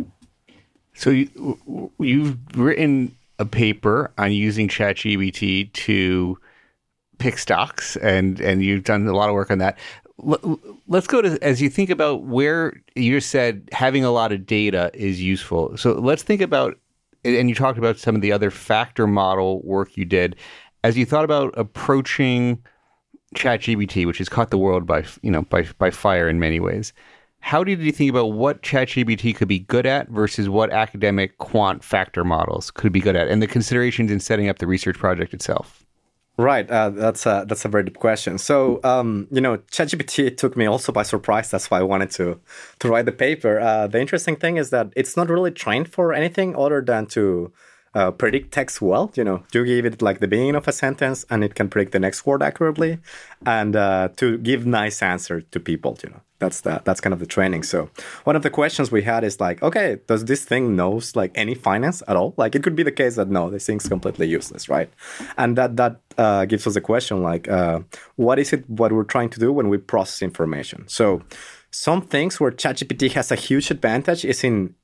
[0.94, 6.38] So you, you've written a paper on using ChatGPT to
[7.18, 9.78] pick stocks and and you've done a lot of work on that
[10.88, 14.92] let's go to as you think about where you said having a lot of data
[14.94, 15.76] is useful.
[15.78, 16.80] So let's think about
[17.24, 20.36] and you talked about some of the other factor model work you did
[20.84, 22.64] as you thought about approaching
[23.36, 26.94] ChatGPT, which has caught the world by you know by by fire in many ways.
[27.40, 31.84] How did you think about what ChatGPT could be good at versus what academic quant
[31.84, 35.34] factor models could be good at, and the considerations in setting up the research project
[35.34, 35.85] itself?
[36.38, 38.38] Right, uh, that's a that's a very deep question.
[38.38, 41.50] So, um, you know, ChatGPT took me also by surprise.
[41.50, 42.42] That's why I wanted to
[42.80, 43.58] to write the paper.
[43.58, 47.54] Uh, the interesting thing is that it's not really trained for anything other than to
[47.96, 49.12] uh, predict text well.
[49.16, 51.94] You know, you give it like the beginning of a sentence, and it can predict
[51.94, 53.00] the next word accurately,
[53.46, 55.98] and uh, to give nice answer to people.
[56.04, 57.64] You know, that's the, that's kind of the training.
[57.64, 57.90] So
[58.26, 61.56] one of the questions we had is like, okay, does this thing knows like any
[61.56, 62.34] finance at all?
[62.38, 64.90] Like it could be the case that no, this thing's completely useless, right?
[65.38, 67.80] And that that uh, gives us a question like, uh,
[68.18, 70.86] what is it what we're trying to do when we process information?
[70.88, 71.22] So
[71.72, 74.76] some things where ChatGPT has a huge advantage is in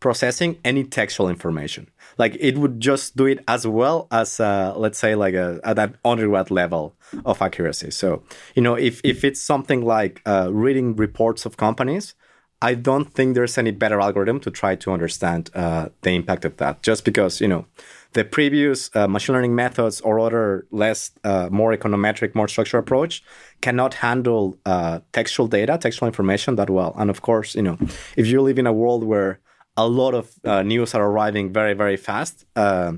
[0.00, 1.88] processing any textual information.
[2.18, 5.76] Like it would just do it as well as, uh, let's say, like a, at
[5.76, 6.94] that undergrad level
[7.24, 7.90] of accuracy.
[7.90, 8.22] So,
[8.54, 12.14] you know, if, if it's something like uh, reading reports of companies,
[12.62, 16.58] I don't think there's any better algorithm to try to understand uh, the impact of
[16.58, 16.82] that.
[16.82, 17.64] Just because, you know,
[18.12, 23.22] the previous uh, machine learning methods or other less, uh, more econometric, more structured approach
[23.62, 26.94] cannot handle uh, textual data, textual information that well.
[26.98, 27.78] And of course, you know,
[28.16, 29.40] if you live in a world where
[29.80, 32.44] a lot of uh, news are arriving very very fast.
[32.54, 32.92] Uh,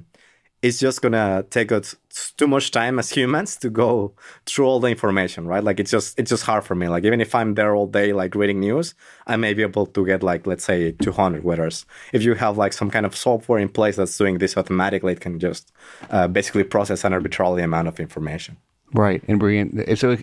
[0.63, 1.97] it's just gonna take us
[2.37, 4.15] too much time as humans to go
[4.47, 5.65] through all the information right?
[5.65, 6.89] Like it's just it's just hard for me.
[6.89, 8.95] Like even if i'm there all day like reading news
[9.27, 12.73] i may be able to get like let's say 200 whereas if you have like
[12.73, 15.73] some kind of software in place that's doing this automatically it can just
[16.11, 18.57] uh, basically process an arbitrary amount of information.
[18.95, 20.17] Right and bring in so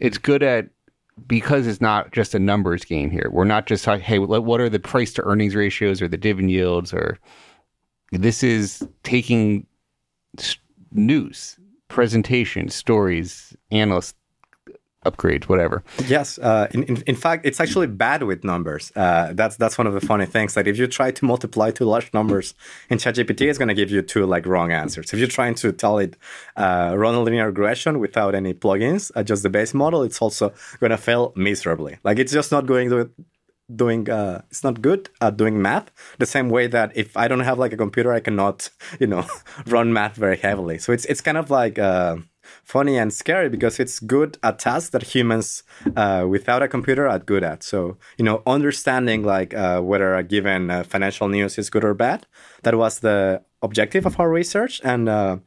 [0.00, 0.64] it's good at
[1.26, 3.28] because it's not just a numbers game here.
[3.32, 6.92] We're not just hey, what are the price to earnings ratios or the dividend yields
[6.92, 7.18] or
[8.12, 9.66] this is taking
[10.92, 14.14] news, presentations, stories, analysts
[15.06, 15.82] upgrades, whatever.
[16.06, 18.92] Yes, uh, in, in, in fact, it's actually bad with numbers.
[18.94, 20.54] Uh, that's that's one of the funny things.
[20.54, 22.54] That if you try to multiply two large numbers
[22.90, 25.12] in ChatGPT, it's going to give you two like wrong answers.
[25.12, 26.16] If you're trying to tell it
[26.56, 30.52] uh, run a linear regression without any plugins, uh, just the base model, it's also
[30.80, 31.98] going to fail miserably.
[32.04, 33.10] Like it's just not going to
[33.74, 37.40] doing uh, it's not good at doing math the same way that if i don't
[37.40, 39.24] have like a computer i cannot you know
[39.66, 42.16] run math very heavily so it's it's kind of like uh,
[42.64, 45.62] funny and scary because it's good at tasks that humans
[45.96, 47.62] uh, without a computer are good at.
[47.62, 51.94] So, you know, understanding like uh, whether a given uh, financial news is good or
[51.94, 52.26] bad,
[52.62, 54.80] that was the objective of our research.
[54.84, 55.38] And uh,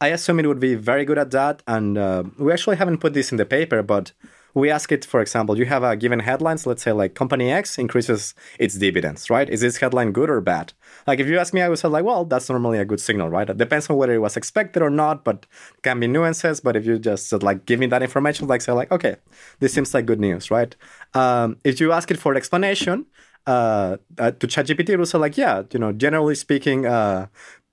[0.00, 1.62] I assume it would be very good at that.
[1.66, 4.12] And uh, we actually haven't put this in the paper, but
[4.54, 7.78] we ask it, for example, you have a given headlines, let's say like company X
[7.78, 9.48] increases its dividends, right?
[9.48, 10.72] Is this headline good or bad?
[11.06, 13.30] Like if you ask me, I would say like, well, that's normally a good signal,
[13.30, 13.48] right?
[13.48, 15.46] It depends on whether it was expected or not, but
[15.82, 16.60] can be nuances.
[16.60, 19.16] But if you just like give me that information, like say like, okay,
[19.60, 20.74] this seems like good news, right?
[21.14, 23.06] Um, if you ask it for explanation,
[23.46, 27.26] uh, uh, to ChatGPT, it will say like, yeah, you know, generally speaking, uh,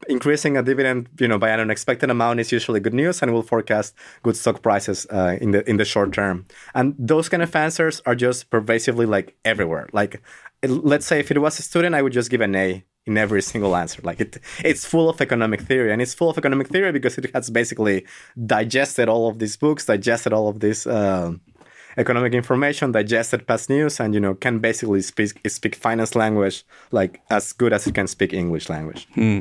[0.08, 3.44] increasing a dividend, you know, by an unexpected amount is usually good news, and will
[3.44, 6.46] forecast good stock prices uh, in the in the short term.
[6.74, 9.90] And those kind of answers are just pervasively like everywhere.
[9.92, 10.22] Like,
[10.64, 13.42] let's say if it was a student, I would just give an A in every
[13.42, 14.02] single answer.
[14.04, 17.34] Like it, it's full of economic theory, and it's full of economic theory because it
[17.34, 18.06] has basically
[18.46, 20.88] digested all of these books, digested all of this.
[20.88, 21.34] Uh,
[21.98, 27.20] economic information, digested past news, and you know can basically speak speak finance language like
[27.30, 29.08] as good as it can speak English language.
[29.16, 29.40] Hmm.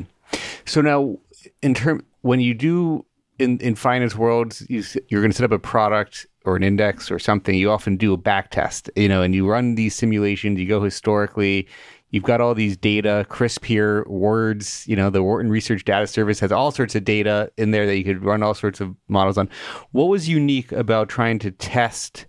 [0.69, 1.17] So now,
[1.63, 3.03] in term when you do
[3.39, 7.09] in in finance worlds, you, you're going to set up a product or an index
[7.09, 10.59] or something, you often do a back test, you know, and you run these simulations,
[10.59, 11.67] you go historically,
[12.11, 16.39] you've got all these data, CRSP here, WRDS, you know, the Wharton Research Data Service
[16.39, 19.39] has all sorts of data in there that you could run all sorts of models
[19.39, 19.49] on.
[19.91, 22.27] What was unique about trying to test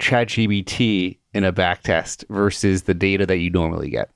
[0.00, 4.10] ChatGPT in a back test versus the data that you normally get?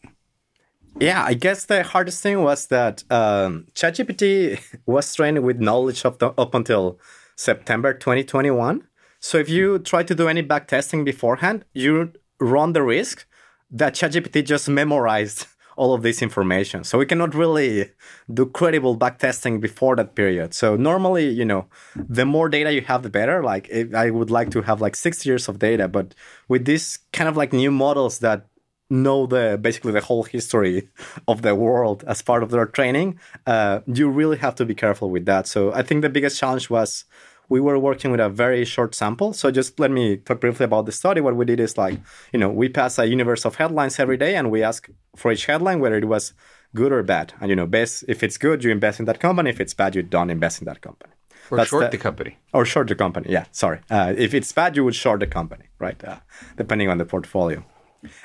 [1.01, 6.19] Yeah, I guess the hardest thing was that um, ChatGPT was trained with knowledge of
[6.19, 6.99] the, up until
[7.37, 8.87] September 2021.
[9.19, 13.27] So if you try to do any back testing beforehand, you run the risk
[13.71, 16.85] that ChatGPT just memorized all of this information.
[16.85, 17.91] So we cannot really
[18.33, 20.55] do credible back testing before that period.
[20.55, 23.43] So normally, you know, the more data you have, the better.
[23.43, 26.15] Like I would like to have like six years of data, but
[26.47, 28.47] with this kind of like new models that
[28.91, 30.89] know the basically the whole history
[31.27, 35.11] of the world as part of their training, uh, you really have to be careful
[35.11, 35.47] with that.
[35.47, 37.05] So I think the biggest challenge was
[37.49, 39.33] we were working with a very short sample.
[39.33, 41.21] So just let me talk briefly about the study.
[41.21, 42.01] What we did is like,
[42.33, 45.47] you know, we pass a universe of headlines every day and we ask for each
[45.47, 46.33] headline whether it was
[46.75, 47.35] good or bad.
[47.41, 49.51] And you know, best if it's good, you invest in that company.
[49.51, 51.13] If it's bad, you don't invest in that company.
[51.51, 52.39] Or That's short the, the, company.
[52.55, 53.27] Or short the company.
[53.31, 53.81] Yeah, sorry.
[53.91, 56.03] Uh, if it's bad, you would short the company, right?
[56.03, 56.17] Uh,
[56.57, 57.63] depending on the portfolio.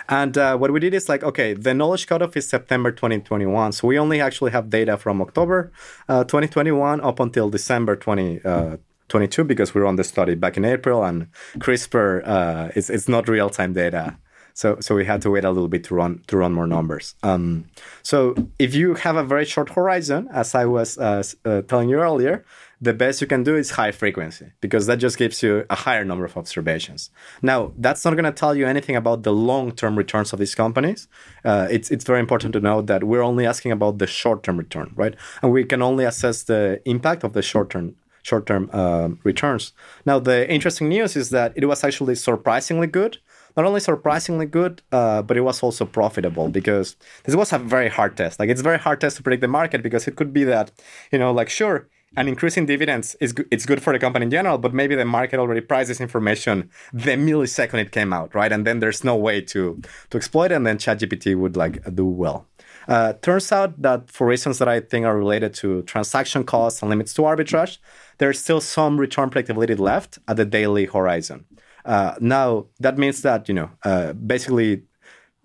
[0.08, 3.72] And uh, what we did is like, okay, the knowledge cutoff is September 2021.
[3.74, 5.72] So we only actually have data from October
[6.08, 11.04] uh, 2021 up until December 2022 uh, because we run the study back in April
[11.04, 14.18] and CRSP uh, is it's not real time data.
[14.60, 17.16] So, so we had to wait a little bit to run to run more numbers.
[17.24, 17.66] Um,
[18.04, 22.00] so if you have a very short horizon, as I was uh, uh, telling you
[22.02, 22.44] earlier,
[22.82, 26.06] the best you can do is high frequency because that just gives you a higher
[26.06, 27.10] number of observations.
[27.42, 30.56] Now, that's not going to tell you anything about the long term returns of these
[30.56, 31.08] companies.
[31.44, 34.58] Uh, it's, it's very important to note that we're only asking about the short term
[34.58, 35.16] return, right?
[35.42, 39.74] And we can only assess the impact of the short term short term uh, returns.
[40.06, 43.18] Now, the interesting news is that it was actually surprisingly good.
[43.58, 47.90] Not only surprisingly good, uh, but it was also profitable because this was a very
[47.90, 48.40] hard test.
[48.40, 50.72] Like it's a very hard test to predict the market because it could be that,
[51.12, 54.58] you know, like sure, and increasing dividends is it's good for the company in general,
[54.58, 58.52] but maybe the market already priced this information the millisecond it came out, right?
[58.52, 62.06] And then there's no way to to exploit it, and then ChatGPT would like do
[62.06, 62.48] well.
[62.88, 66.90] Uh, turns out that for reasons that I think are related to transaction costs and
[66.90, 67.78] limits to arbitrage,
[68.18, 71.46] there's still some return predictability left at the daily horizon.
[71.86, 74.84] Uh, now that means that you know uh, basically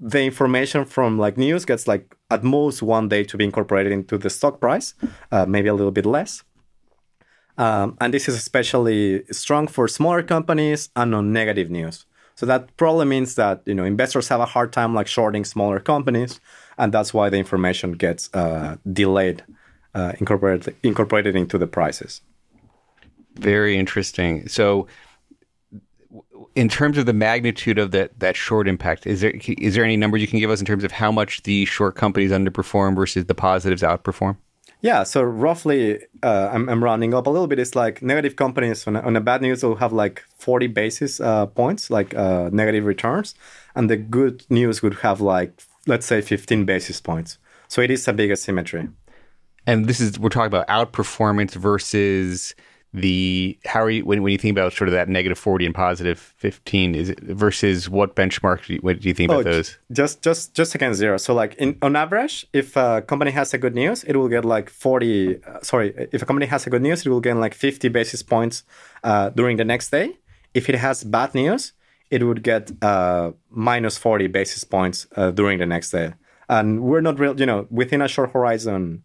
[0.01, 4.19] the information from like news gets like at most one day to be incorporated into
[4.19, 4.95] the stock price,
[5.31, 6.43] uh, maybe a little bit less.
[7.57, 12.05] Um, and this is especially strong for smaller companies and on negative news.
[12.35, 15.79] So that probably means that you know investors have a hard time like shorting smaller
[15.79, 16.41] companies,
[16.79, 19.45] and that's why the information gets uh, delayed,
[19.95, 22.23] uh, incorporated incorporated into the prices.
[23.37, 24.49] Very interesting.
[24.49, 24.89] So,
[26.57, 29.97] in terms of the magnitude of that that short impact, is there is there any
[29.97, 33.27] numbers you can give us in terms of how much the short companies underperform versus
[33.27, 34.37] the positives outperform?
[34.85, 37.59] Yeah, so roughly, uh, I'm, I'm rounding up a little bit.
[37.59, 41.47] It's like negative companies on on a bad news will have like 40 basis uh,
[41.47, 43.35] points, like uh, negative returns,
[43.75, 47.39] and the good news would have like let's say 15 basis points.
[47.67, 48.89] So it is a big asymmetry.
[49.67, 52.55] And this is we're talking about outperformance versus
[52.95, 55.75] the how are you when, when you think about sort of that negative 40 and
[55.75, 59.51] positive 15 is it versus what benchmark do you, what do you think oh, about
[59.51, 59.77] those?
[59.91, 61.17] just just just against zero.
[61.17, 64.45] So like in on average if a company has a good news it will get
[64.45, 67.53] like 40 uh, sorry if a company has a good news it will gain like
[67.53, 68.63] 50 basis points
[69.03, 70.17] uh, during the next day.
[70.55, 71.73] If it has bad news
[72.11, 76.15] it would get uh, minus 40 basis points uh, during the next day.
[76.49, 79.03] And we're not real you know within a short horizon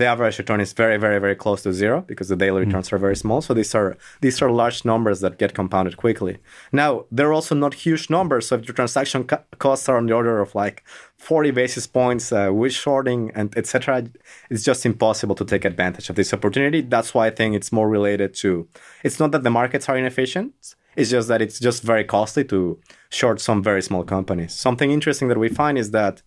[0.00, 2.94] the average return is very, very, very close to zero because the daily returns mm.
[2.94, 3.42] are very small.
[3.42, 6.38] So these are these are large numbers that get compounded quickly.
[6.72, 8.48] Now they're also not huge numbers.
[8.48, 10.82] So if your transaction co- costs are on the order of like
[11.18, 14.06] 40 basis points uh, with shorting and etc.,
[14.48, 16.80] it's just impossible to take advantage of this opportunity.
[16.80, 18.66] That's why I think it's more related to.
[19.04, 20.54] It's not that the markets are inefficient.
[20.96, 22.78] It's just that it's just very costly to
[23.10, 24.54] short some very small companies.
[24.54, 26.22] Something interesting that we find is that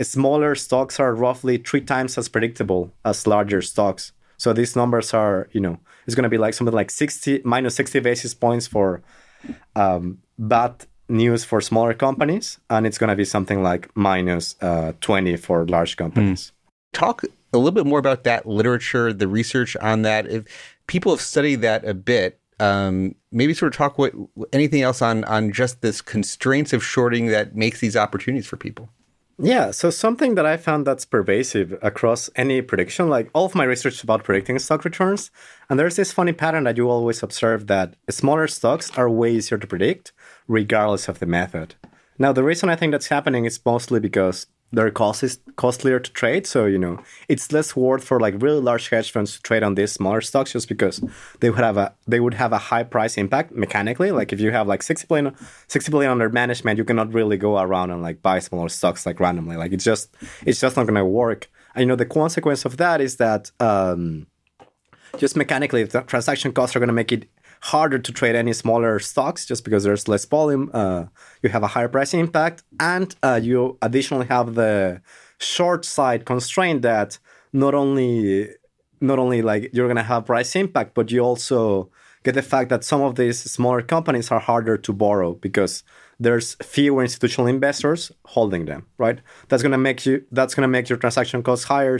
[0.00, 4.12] smaller stocks are roughly three times as predictable as larger stocks.
[4.36, 7.74] So these numbers are, you know, it's going to be like something like 60 minus
[7.74, 9.02] 60 basis points for
[9.74, 14.92] um, bad news for smaller companies, and it's going to be something like minus, uh,
[15.00, 16.52] 20 for large companies.
[16.52, 16.98] Mm.
[16.98, 20.26] Talk a little bit more about that literature, the research on that.
[20.26, 20.44] If
[20.86, 24.12] people have studied that a bit, um, maybe sort of talk what
[24.52, 28.88] anything else on on just this constraints of shorting that makes these opportunities for people.
[29.40, 33.62] Yeah, so something that I found that's pervasive across any prediction, like all of my
[33.62, 35.30] research about predicting stock returns,
[35.70, 39.56] and there's this funny pattern that you always observe that smaller stocks are way easier
[39.56, 40.12] to predict,
[40.48, 41.76] regardless of the method.
[42.18, 46.12] Now, the reason I think that's happening is mostly because their cost is costlier to
[46.12, 46.46] trade.
[46.46, 49.74] So, you know, it's less worth for like really large hedge funds to trade on
[49.74, 51.00] these smaller stocks just because
[51.40, 54.10] they would have a they would have a high price impact mechanically.
[54.12, 55.34] Like if you have like 60 billion
[55.68, 59.20] 60 billion under management, you cannot really go around and like buy smaller stocks like
[59.20, 59.56] randomly.
[59.56, 60.14] Like it's just
[60.44, 61.50] it's just not gonna work.
[61.74, 64.26] And you know, the consequence of that is that um
[65.16, 67.26] just mechanically the transaction costs are gonna make it
[67.60, 70.70] harder to trade any smaller stocks just because there's less volume.
[70.72, 71.04] Uh,
[71.42, 75.00] you have a higher price impact, and uh, you additionally have the
[75.38, 77.18] short side constraint that
[77.52, 78.48] not only
[79.00, 81.90] not only like you're gonna have price impact, but you also
[82.24, 85.84] get the fact that some of these smaller companies are harder to borrow because
[86.18, 88.86] there's fewer institutional investors holding them.
[88.98, 89.20] Right?
[89.48, 91.98] That's gonna make you that's gonna make your transaction costs higher.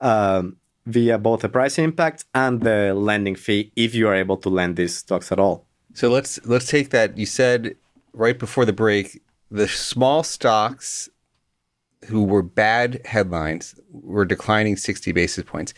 [0.00, 0.56] Um,
[0.86, 4.76] via both the price impact and the lending fee if you are able to lend
[4.76, 5.66] these stocks at all.
[5.94, 7.18] So let's let's take that.
[7.18, 7.76] You said
[8.12, 9.20] right before the break
[9.50, 11.08] the small stocks
[12.06, 15.74] who were bad headlines were declining 60 basis points.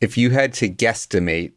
[0.00, 1.52] If you had to guesstimate,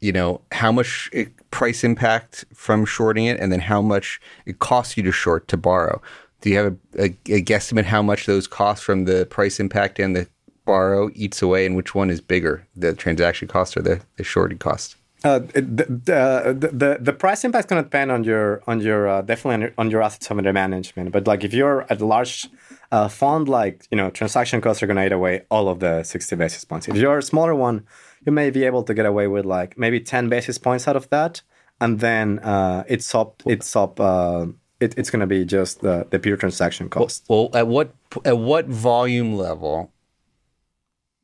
[0.00, 1.10] you know, how much
[1.50, 5.56] price impact from shorting it and then how much it costs you to short to
[5.56, 6.00] borrow.
[6.42, 7.04] Do you have a, a,
[7.36, 10.28] a guesstimate how much those cost from the price impact and the
[10.66, 14.58] borrow eats away, and which one is bigger, the transaction cost or the, the shorting
[14.58, 14.96] cost?
[15.24, 19.08] Uh, the, the, the, the price impact is going to depend on your on your
[19.08, 21.10] uh, definitely on your, assets under management.
[21.10, 22.48] But like if you're at a large
[22.92, 26.02] uh, fund, like you know, transaction costs are going to eat away all of the
[26.02, 26.86] sixty basis points.
[26.86, 27.86] If you're a smaller one,
[28.24, 31.08] you may be able to get away with like maybe ten basis points out of
[31.10, 31.40] that,
[31.80, 33.98] and then uh, it's up it's up.
[33.98, 34.46] Uh,
[34.78, 37.24] it, it's going to be just the, the pure transaction cost.
[37.28, 37.94] Well, well, at what
[38.24, 39.90] at what volume level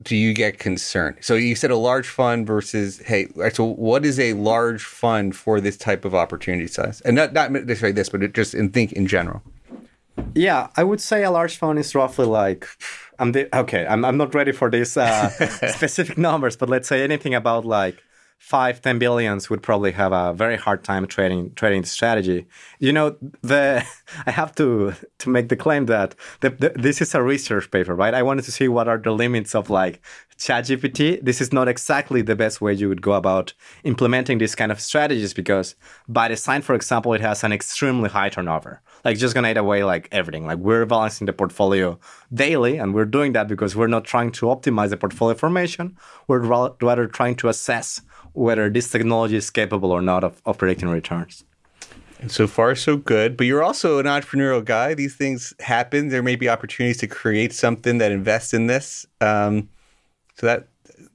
[0.02, 1.16] do you get concerned?
[1.20, 5.60] So you said a large fund versus hey, so what is a large fund for
[5.60, 7.00] this type of opportunity size?
[7.02, 9.42] And not not necessarily this, but just in think in general.
[10.34, 12.68] Yeah, I would say a large fund is roughly like
[13.18, 13.86] I'm the, okay.
[13.86, 15.28] I'm I'm not ready for these uh,
[15.74, 18.02] specific numbers, but let's say anything about like
[18.42, 22.44] five, 10 billions would probably have a very hard time trading trading the strategy.
[22.80, 23.84] You know, the
[24.26, 27.94] I have to to make the claim that the, the, this is a research paper,
[27.94, 28.12] right?
[28.12, 30.02] I wanted to see what are the limits of like
[30.36, 31.24] ChatGPT.
[31.24, 34.80] This is not exactly the best way you would go about implementing these kind of
[34.80, 35.76] strategies because
[36.08, 38.82] by design, for example, it has an extremely high turnover.
[39.04, 40.46] Like just gonna eat away like everything.
[40.46, 41.98] Like we're balancing the portfolio
[42.34, 45.96] daily, and we're doing that because we're not trying to optimize the portfolio formation.
[46.26, 48.02] We're rather trying to assess
[48.32, 51.44] whether this technology is capable or not of, of predicting returns.
[52.20, 53.36] And so far, so good.
[53.36, 54.94] But you're also an entrepreneurial guy.
[54.94, 56.08] These things happen.
[56.08, 59.06] There may be opportunities to create something that invests in this.
[59.20, 59.68] Um,
[60.36, 60.68] so that,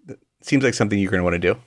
[0.07, 1.57] that, seems like something you're going to want to do.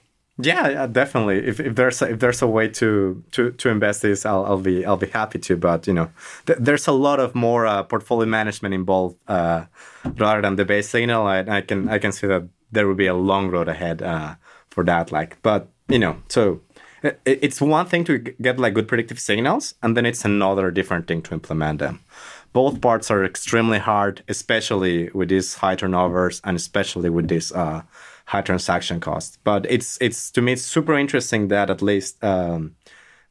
[0.42, 1.46] Yeah, yeah, definitely.
[1.46, 4.58] If, if there's a, if there's a way to to to invest this, I'll, I'll
[4.58, 5.56] be I'll be happy to.
[5.56, 6.10] But you know,
[6.46, 9.66] th- there's a lot of more uh, portfolio management involved uh,
[10.16, 11.26] rather than the base signal.
[11.26, 14.00] I, I can I can see that there will be a long road ahead.
[14.02, 14.36] Uh,
[14.70, 15.12] for that.
[15.12, 16.60] Like, but you know, so
[17.24, 21.22] it's one thing to get like good predictive signals, and then it's another different thing
[21.22, 22.00] to implement them.
[22.52, 27.82] Both parts are extremely hard, especially with these high turnovers and especially with this uh,
[28.26, 29.38] high transaction costs.
[29.44, 32.74] But it's it's to me it's super interesting that at least um,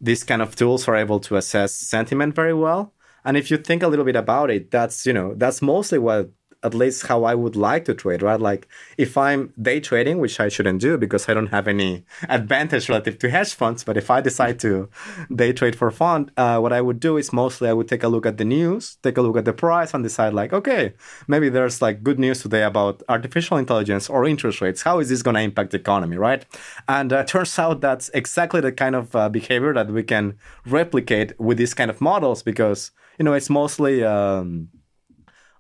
[0.02, 2.94] these kind of tools are able to assess sentiment very well.
[3.26, 6.32] And if you think a little bit about it, that's you know that's mostly what
[6.62, 8.40] at least how I would like to trade, right?
[8.40, 12.90] Like if I'm day trading, which I shouldn't do because I don't have any advantage
[12.90, 14.90] relative to hedge funds, but if I decide to
[15.34, 18.10] day trade for fun, uh, what I would do is mostly I would take a
[18.10, 20.94] look at the news, take a look at the price, and decide like, okay,
[21.28, 24.82] maybe there's like good news today about artificial intelligence or interest rates.
[24.82, 26.46] How is this going to impact the economy, right?
[26.90, 31.40] And uh, turns out that's exactly the kind of uh, behavior that we can replicate
[31.40, 34.04] with these kind of models because you know it's mostly.
[34.04, 34.70] Um,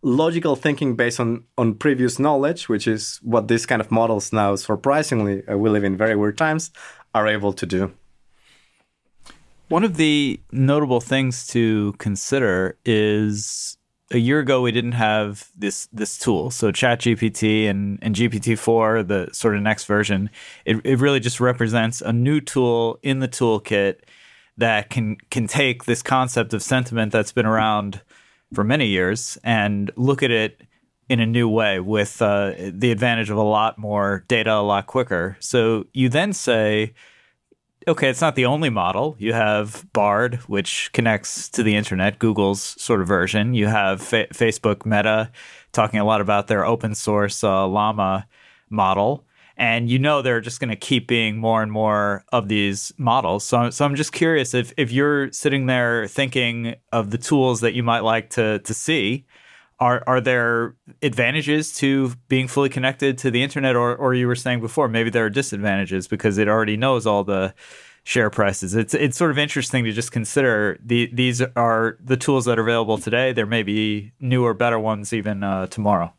[0.02, 4.56] logical thinking based on, on previous knowledge, which is what these kind of models now,
[4.56, 6.72] surprisingly, uh, we live in very weird times,
[7.14, 7.92] are able to do.
[9.68, 13.78] One of the notable things to consider is
[14.12, 16.50] a year ago we didn't have this this tool.
[16.50, 20.32] So ChatGPT and, and GPT-4, the sort of next version,
[20.66, 23.98] it, it really just represents a new tool in the toolkit
[24.58, 28.02] that can can take this concept of sentiment that's been around
[28.54, 30.62] for many years and look at it
[31.08, 34.86] in a new way with uh, the advantage of a lot more data a lot
[34.86, 35.38] quicker.
[35.40, 36.94] So you then say,
[37.88, 39.16] okay, it's not the only model.
[39.18, 43.56] You have Bard, which connects to the internet, Google's sort of version.
[43.56, 45.32] You have Fa- Facebook Meta
[45.72, 48.28] talking a lot about their open source uh, Llama
[48.70, 49.26] model.
[49.60, 53.44] And you know they're just going to keep being more and more of these models.
[53.44, 57.74] So, so I'm just curious if, if you're sitting there thinking of the tools that
[57.74, 59.26] you might like to, to see,
[59.80, 64.36] are are there advantages to being fully connected to the internet or or you were
[64.36, 67.54] saying before maybe there are disadvantages because it already knows all the
[68.04, 68.76] share prices.
[68.76, 72.64] It's it's sort of interesting to just consider the these are the tools that are
[72.64, 73.32] available today.
[73.32, 76.14] There may be newer better ones even uh, tomorrow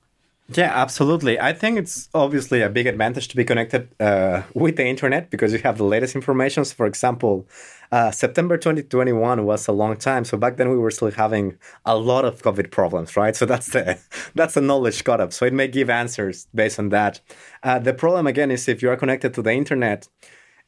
[0.52, 1.38] yeah, absolutely.
[1.38, 5.52] I think it's obviously a big advantage to be connected uh, with the internet because
[5.52, 6.64] you have the latest information.
[6.64, 7.48] So for example,
[7.92, 10.24] uh, September 2021 was a long time.
[10.24, 13.36] So back then we were still having a lot of COVID problems, right?
[13.36, 13.98] So that's the
[14.34, 15.32] that's the knowledge cut up.
[15.32, 17.20] So it may give answers based on that.
[17.62, 20.08] Uh, the problem again is if you are connected to the internet,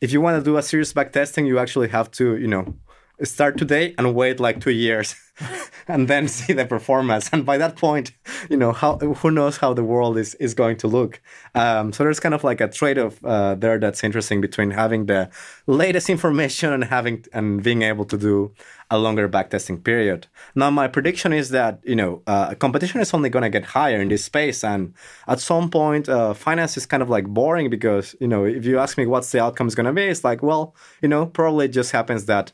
[0.00, 2.74] if you want to do a serious back testing, you actually have to, you know,
[3.22, 5.14] start today and wait like two years
[5.88, 7.30] and then see the performance.
[7.32, 8.12] And by that point
[8.48, 11.20] you know how who knows how the world is is going to look.
[11.54, 15.30] Um, so there's kind of like a trade-off uh, there that's interesting between having the
[15.66, 18.52] latest information and having and being able to do
[18.90, 20.26] a longer backtesting period.
[20.54, 24.00] Now my prediction is that you know uh, competition is only going to get higher
[24.00, 24.64] in this space.
[24.64, 24.94] And
[25.28, 28.78] at some point uh, finance is kind of like boring because you know if you
[28.78, 31.66] ask me what's the outcome is going to be it's like well you know probably
[31.66, 32.52] it just happens that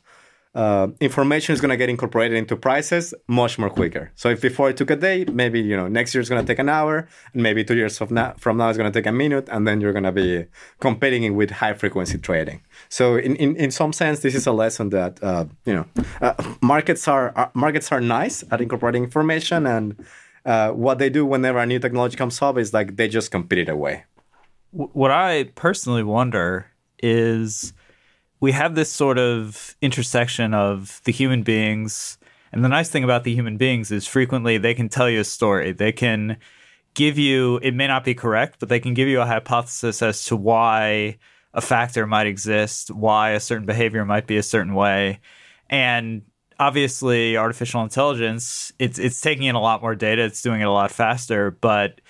[0.55, 4.11] uh, information is going to get incorporated into prices much more quicker.
[4.15, 6.47] So if before it took a day, maybe you know next year is going to
[6.47, 9.05] take an hour, and maybe two years from now from now it's going to take
[9.05, 10.45] a minute, and then you're going to be
[10.79, 12.61] competing with high frequency trading.
[12.89, 15.85] So in, in, in some sense, this is a lesson that uh, you know
[16.19, 20.03] uh, markets are, are, markets are nice at incorporating information, and
[20.45, 23.59] uh, what they do whenever a new technology comes up is like they just compete
[23.59, 24.05] it away.
[24.71, 26.71] What I personally wonder
[27.01, 27.73] is
[28.39, 32.17] we have this sort of intersection of the human beings.
[32.51, 35.25] And the nice thing about the human beings is frequently they can tell you a
[35.25, 35.71] story.
[35.71, 36.37] They can
[36.93, 40.25] give you, it may not be correct, but they can give you a hypothesis as
[40.25, 41.17] to why
[41.53, 45.19] a factor might exist, why a certain behavior might be a certain way.
[45.69, 46.23] And
[46.59, 50.71] obviously, artificial intelligence, it's, it's taking in a lot more data, it's doing it a
[50.71, 52.01] lot faster, but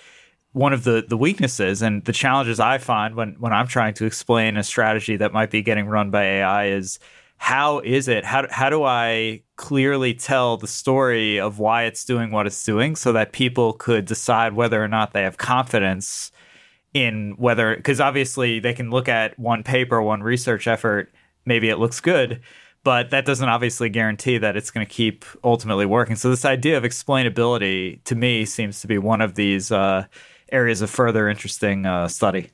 [0.52, 4.06] one of the the weaknesses and the challenges I find when when I'm trying to
[4.06, 6.98] explain a strategy that might be getting run by AI is
[7.36, 12.30] how is it how how do I clearly tell the story of why it's doing
[12.32, 16.32] what it's doing so that people could decide whether or not they have confidence
[16.92, 21.12] in whether because obviously they can look at one paper one research effort
[21.46, 22.40] maybe it looks good
[22.82, 26.16] but that doesn't obviously guarantee that it's going to keep ultimately working.
[26.16, 30.06] So this idea of explainability to me seems to be one of these uh,
[30.52, 32.50] areas of further interesting uh, study.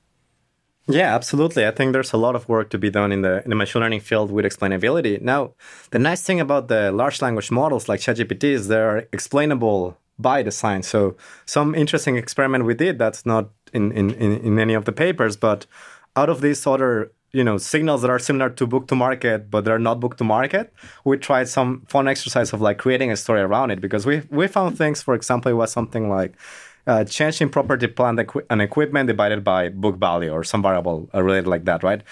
[0.89, 1.67] Yeah, absolutely.
[1.67, 3.83] I think there's a lot of work to be done in the in the machine
[3.83, 5.21] learning field with explainability.
[5.21, 5.55] Now,
[5.91, 10.83] the nice thing about the large language models like ChatGPT is they're explainable by design.
[10.83, 14.93] So some interesting experiment we did that's not in, in, in, in any of the
[14.93, 15.67] papers, but
[16.15, 19.65] out of these other you know signals that are similar to book to market but
[19.65, 20.73] they're not book to market
[21.05, 24.47] we tried some fun exercise of like creating a story around it because we we
[24.47, 26.33] found things for example it was something like
[26.87, 28.21] uh, change in property plant
[28.51, 32.03] and equipment divided by book value or some variable uh, related like that, right?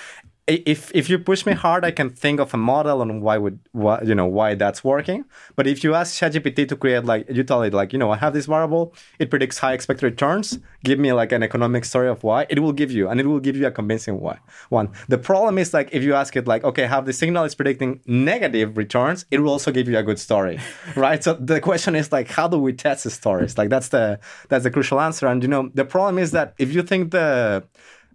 [0.47, 3.59] If if you push me hard, I can think of a model on why would
[3.73, 5.25] why, you know why that's working.
[5.57, 8.17] But if you ask ChatGPT to create like you tell it like you know I
[8.17, 10.59] have this variable, it predicts high expected returns.
[10.85, 13.41] Give me like an economic story of why it will give you, and it will
[13.41, 14.39] give you a convincing why.
[14.69, 14.91] One.
[15.09, 18.01] The problem is like if you ask it like okay, have the signal is predicting
[18.07, 20.61] negative returns, it will also give you a good story,
[20.97, 21.25] right?
[21.25, 23.57] So the question is like how do we test the stories?
[23.57, 24.21] Like that's the
[24.51, 25.27] that's the crucial answer.
[25.27, 27.65] And you know the problem is that if you think the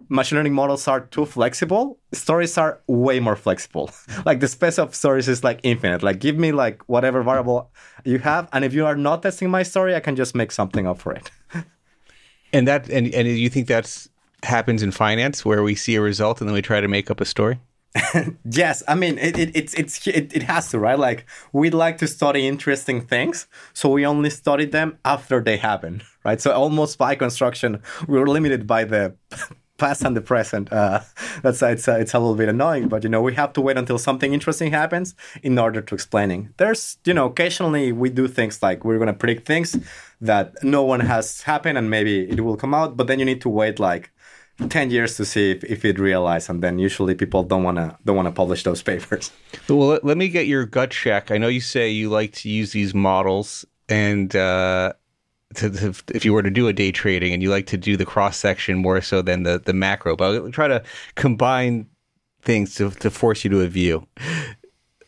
[0.09, 3.91] machine learning models are too flexible, stories are way more flexible.
[4.25, 6.03] like the space of stories is like infinite.
[6.03, 7.71] Like give me like whatever variable
[8.03, 10.87] you have, and if you are not testing my story, I can just make something
[10.87, 11.31] up for it.
[12.53, 14.09] and that and and you think that's
[14.43, 17.21] happens in finance where we see a result and then we try to make up
[17.21, 17.59] a story?
[18.45, 20.97] yes, I mean it, it, it's it's it, it has to right.
[20.97, 26.03] Like we'd like to study interesting things, so we only study them after they happen,
[26.23, 26.39] right?
[26.39, 29.15] So almost by construction, we're limited by the
[29.79, 30.71] past and the present.
[30.71, 30.99] Uh,
[31.41, 33.77] that's it's uh, it's a little bit annoying, but you know we have to wait
[33.77, 36.53] until something interesting happens in order to explaining.
[36.57, 39.77] There's you know occasionally we do things like we're gonna predict things
[40.21, 43.41] that no one has happened and maybe it will come out, but then you need
[43.41, 44.11] to wait like
[44.67, 47.97] 10 years to see if, if it realized and then usually people don't want to
[48.03, 49.31] don't want to publish those papers
[49.69, 52.49] well let, let, me get your gut check i know you say you like to
[52.49, 54.91] use these models and uh,
[55.55, 57.97] to, to, if you were to do a day trading and you like to do
[57.97, 60.83] the cross section more so than the the macro but I'll try to
[61.15, 61.87] combine
[62.41, 64.07] things to, to force you to a view.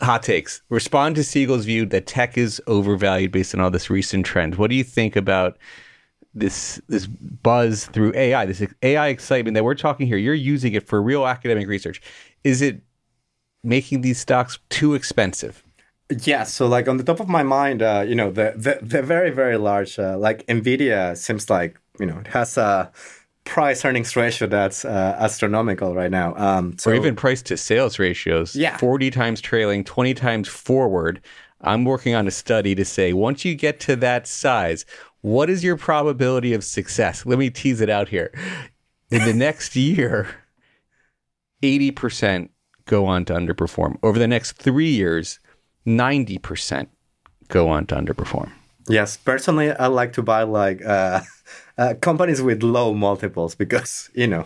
[0.01, 0.61] Hot takes.
[0.69, 4.55] Respond to Siegel's view that tech is overvalued based on all this recent trend.
[4.55, 5.57] What do you think about
[6.33, 10.17] this this buzz through AI, this AI excitement that we're talking here?
[10.17, 12.01] You're using it for real academic research.
[12.43, 12.81] Is it
[13.63, 15.63] making these stocks too expensive?
[16.11, 19.01] Yeah, so like on the top of my mind, uh, you know, the the, the
[19.01, 22.91] very very large uh, like Nvidia seems like you know it has a
[23.43, 26.35] price earnings ratio that's uh, astronomical right now.
[26.35, 28.55] Um, so, or even price to sales ratios.
[28.55, 31.21] Yeah, forty times trailing, twenty times forward.
[31.61, 34.85] I'm working on a study to say once you get to that size,
[35.21, 37.25] what is your probability of success?
[37.25, 38.31] Let me tease it out here.
[39.11, 40.27] In the next year,
[41.61, 42.49] 80%
[42.85, 43.97] go on to underperform.
[44.01, 45.39] Over the next three years,
[45.85, 46.87] 90%
[47.47, 48.51] go on to underperform.
[48.87, 51.21] Yes, personally, I like to buy like uh,
[51.77, 54.45] uh, companies with low multiples because you know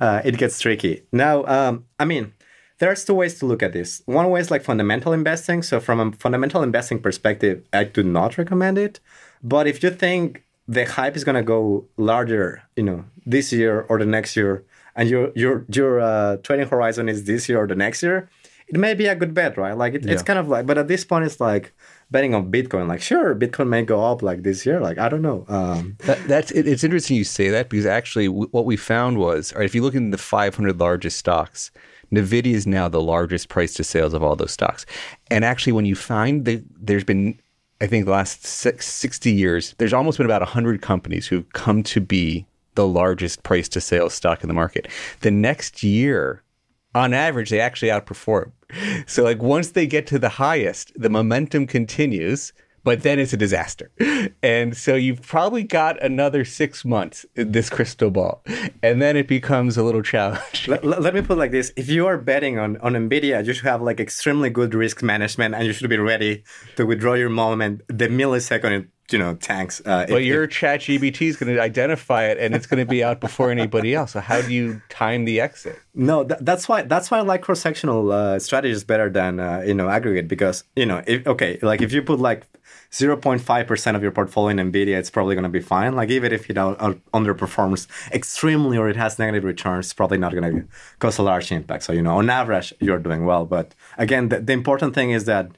[0.00, 1.02] uh, it gets tricky.
[1.12, 2.32] Now, um, I mean,
[2.78, 4.02] there's two ways to look at this.
[4.06, 5.62] One way is like fundamental investing.
[5.62, 9.00] So, from a fundamental investing perspective, I do not recommend it.
[9.42, 13.98] But if you think the hype is gonna go larger, you know, this year or
[13.98, 14.64] the next year,
[14.96, 18.28] and your your your uh, trading horizon is this year or the next year,
[18.68, 19.76] it may be a good bet, right?
[19.76, 20.12] Like it, yeah.
[20.12, 21.72] it's kind of like, but at this point, it's like
[22.10, 22.88] betting on Bitcoin.
[22.88, 24.80] Like, sure, Bitcoin may go up like this year.
[24.80, 25.44] Like, I don't know.
[25.48, 29.18] Um, that, that's it, it's interesting you say that because actually, w- what we found
[29.18, 31.70] was, right, if you look in the 500 largest stocks,
[32.12, 34.84] Nvidia is now the largest price to sales of all those stocks.
[35.30, 37.38] And actually, when you find that there's been,
[37.80, 41.82] I think, the last six, 60 years, there's almost been about 100 companies who've come
[41.84, 44.88] to be the largest price to sales stock in the market.
[45.20, 46.42] The next year,
[46.96, 48.52] on average, they actually outperform.
[49.06, 52.52] So, like, once they get to the highest, the momentum continues
[52.86, 53.90] but then it's a disaster.
[54.44, 58.44] And so you've probably got another six months in this crystal ball,
[58.80, 60.68] and then it becomes a little challenge.
[60.68, 63.52] Let, let, me put it like this: If you are betting on on Nvidia, you
[63.54, 66.44] should have like extremely good risk management, and you should be ready
[66.76, 69.80] to withdraw your moment the millisecond you know tanks.
[69.84, 72.90] Uh, but if, your if, ChatGPT is going to identify it, and it's going to
[72.90, 74.12] be out before anybody else.
[74.12, 75.78] So how do you time the exit?
[75.94, 79.62] No, th- that's why that's why I like cross sectional uh, strategies better than uh,
[79.66, 82.46] you know aggregate because you know if, okay like if you put like
[82.90, 85.94] 0.5% of your portfolio in Nvidia, it's probably going to be fine.
[85.94, 90.18] Like even if it out, out underperforms extremely or it has negative returns, it's probably
[90.18, 91.84] not going to cause a large impact.
[91.84, 93.44] So, you know, on average, you're doing well.
[93.44, 95.50] But again, the, the important thing is that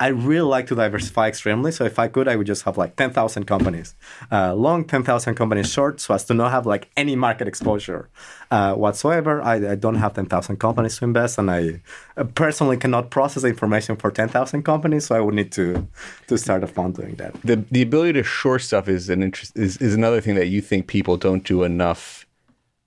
[0.00, 1.72] I really like to diversify extremely.
[1.72, 3.96] So if I could, I would just have like 10,000 companies,
[4.30, 8.08] uh, long 10,000 companies short, so as to not have like any market exposure
[8.52, 9.42] uh, whatsoever.
[9.42, 11.82] I, I, don't have 10,000 companies to invest, and I
[12.16, 15.88] uh, personally cannot process information for 10,000 companies, so I would need to
[16.28, 17.34] to start a fund doing that.
[17.42, 20.60] The the ability to short stuff is an interest is, is another thing that you
[20.60, 22.24] think people don't do enough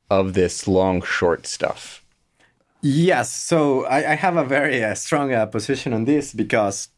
[0.10, 2.02] of this long short stuff.
[2.82, 6.90] Yes, so I, I have a very uh, strong uh, position on this because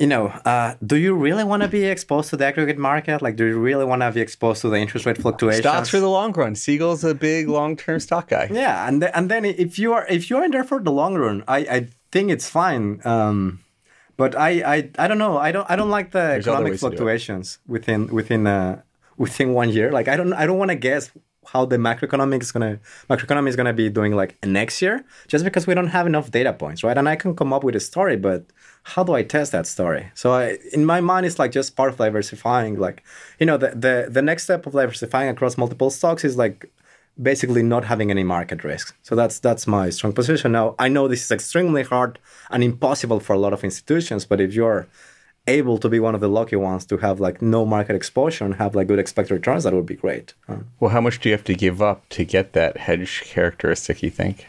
[0.00, 3.20] you know, uh, do you really want to be exposed to the aggregate market?
[3.20, 5.60] Like, do you really want to be exposed to the interest rate fluctuations?
[5.60, 6.54] Stocks for the long run.
[6.54, 8.48] Siegel's a big long-term stock guy.
[8.50, 11.16] Yeah, and th- and then if you are if you're in there for the long
[11.16, 13.02] run, I, I think it's fine.
[13.04, 13.60] Um,
[14.16, 15.36] but I, I I don't know.
[15.36, 18.80] I don't I don't like the There's economic fluctuations within within uh,
[19.18, 19.92] within one year.
[19.92, 21.10] Like I don't I don't want to guess
[21.46, 22.80] how the macroeconomic is gonna
[23.10, 26.54] macroeconomy is gonna be doing like next year, just because we don't have enough data
[26.54, 26.96] points, right?
[26.96, 28.46] And I can come up with a story, but
[28.82, 30.10] how do I test that story?
[30.14, 32.78] So I, in my mind, it's like just part of diversifying.
[32.78, 33.02] Like,
[33.38, 36.70] you know, the, the the next step of diversifying across multiple stocks is like
[37.20, 38.96] basically not having any market risk.
[39.02, 40.52] So that's that's my strong position.
[40.52, 42.18] Now I know this is extremely hard
[42.50, 44.86] and impossible for a lot of institutions, but if you're
[45.46, 48.54] able to be one of the lucky ones to have like no market exposure and
[48.54, 50.34] have like good expected returns, that would be great.
[50.78, 54.02] Well, how much do you have to give up to get that hedge characteristic?
[54.02, 54.46] You think?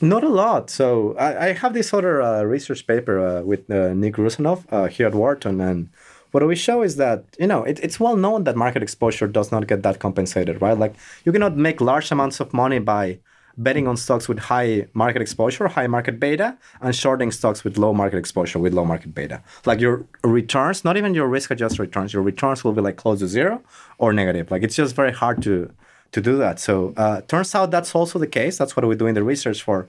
[0.00, 0.70] Not a lot.
[0.70, 4.86] So I, I have this other uh, research paper uh, with uh, Nick Roussanov uh,
[4.86, 5.90] here at Wharton, and
[6.30, 9.52] what we show is that you know it, it's well known that market exposure does
[9.52, 10.78] not get that compensated, right?
[10.78, 10.94] Like
[11.24, 13.18] you cannot make large amounts of money by
[13.58, 17.92] betting on stocks with high market exposure, high market beta, and shorting stocks with low
[17.92, 19.42] market exposure with low market beta.
[19.66, 23.28] Like your returns, not even your risk-adjusted returns, your returns will be like close to
[23.28, 23.62] zero
[23.98, 24.50] or negative.
[24.50, 25.70] Like it's just very hard to
[26.12, 26.58] to do that.
[26.58, 28.58] So uh, turns out that's also the case.
[28.58, 29.88] That's what we do in the research for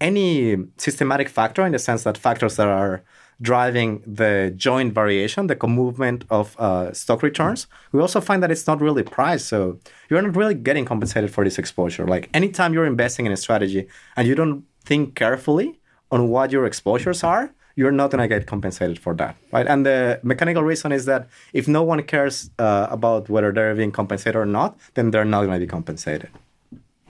[0.00, 3.02] any systematic factor in the sense that factors that are
[3.40, 7.66] driving the joint variation, the movement of uh, stock returns.
[7.92, 9.48] We also find that it's not really priced.
[9.48, 12.06] So you're not really getting compensated for this exposure.
[12.06, 16.66] Like anytime you're investing in a strategy and you don't think carefully on what your
[16.66, 19.66] exposures are, you're not going to get compensated for that, right?
[19.66, 23.92] And the mechanical reason is that if no one cares uh, about whether they're being
[23.92, 26.30] compensated or not, then they're not going to be compensated.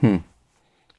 [0.00, 0.18] Hmm.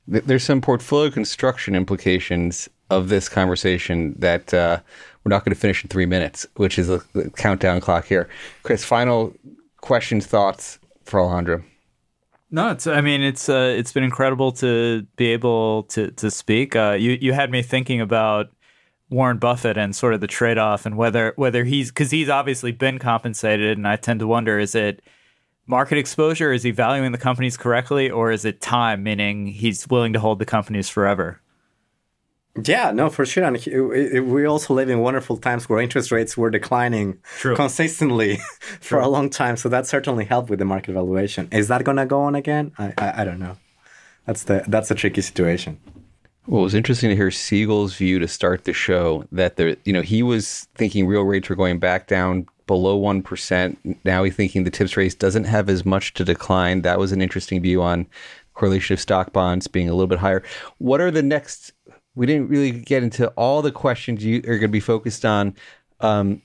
[0.07, 4.79] there's some portfolio construction implications of this conversation that uh,
[5.23, 8.29] we're not going to finish in three minutes, which is a, the countdown clock here.
[8.63, 9.33] Chris, final
[9.81, 11.63] questions, thoughts for Alejandro.
[12.51, 12.85] No, it's.
[12.87, 13.49] I mean, it's.
[13.49, 16.75] Uh, it's been incredible to be able to to speak.
[16.75, 18.51] Uh, you you had me thinking about
[19.09, 22.71] Warren Buffett and sort of the trade off and whether whether he's because he's obviously
[22.71, 25.01] been compensated, and I tend to wonder is it
[25.67, 26.51] market exposure?
[26.51, 30.39] Is he valuing the companies correctly, or is it time, meaning he's willing to hold
[30.39, 31.41] the companies forever?
[32.63, 33.43] Yeah, no, for sure.
[33.43, 37.55] And we also live in wonderful times where interest rates were declining True.
[37.55, 38.37] consistently
[38.79, 39.57] for a long time.
[39.57, 41.49] So that certainly helped with the market valuation.
[41.51, 42.71] Is that going to go on again?
[42.77, 43.57] I, I, I don't know.
[44.25, 45.79] That's the that's a tricky situation.
[46.47, 49.93] Well, it was interesting to hear Siegel's view to start the show that the you
[49.93, 53.79] know he was thinking real rates were going back down below one percent.
[54.03, 56.83] Now he's thinking the tips race doesn't have as much to decline.
[56.83, 58.05] That was an interesting view on
[58.53, 60.43] correlation of stock bonds being a little bit higher.
[60.77, 61.73] What are the next
[62.15, 65.55] we didn't really get into all the questions you are going to be focused on.
[65.99, 66.41] Um,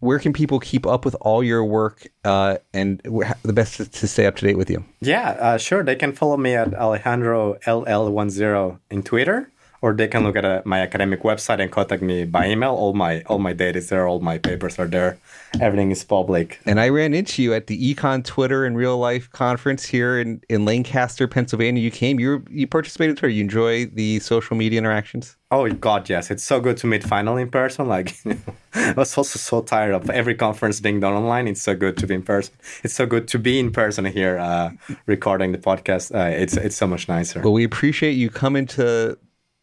[0.00, 3.00] where can people keep up with all your work uh, and
[3.42, 4.84] the best to stay up to date with you?
[5.00, 5.82] Yeah, uh, sure.
[5.84, 9.52] They can follow me at Alejandro LL10 in Twitter
[9.82, 12.74] or they can look at uh, my academic website and contact me by email.
[12.74, 15.18] All my all my data is there, all my papers are there.
[15.60, 16.60] Everything is public.
[16.66, 20.42] And I ran into you at the Econ Twitter and Real Life conference here in,
[20.48, 21.82] in Lancaster, Pennsylvania.
[21.82, 23.32] You came, you you participated Twitter.
[23.32, 25.36] You enjoy the social media interactions?
[25.50, 26.30] Oh God, yes!
[26.30, 27.88] It's so good to meet finally in person.
[27.88, 28.14] Like
[28.74, 31.48] I was also so tired of every conference being done online.
[31.48, 32.54] It's so good to be in person.
[32.84, 34.70] It's so good to be in person here, uh,
[35.06, 36.14] recording the podcast.
[36.14, 37.40] Uh, it's it's so much nicer.
[37.40, 39.18] Well, we appreciate you coming to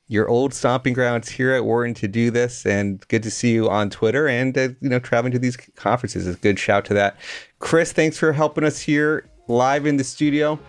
[0.07, 3.69] your old stomping grounds here at Wharton to do this, and good to see you
[3.69, 6.27] on Twitter and uh, you know traveling to these conferences.
[6.27, 7.17] is a good shout to that.
[7.59, 10.59] Chris, thanks for helping us here live in the studio.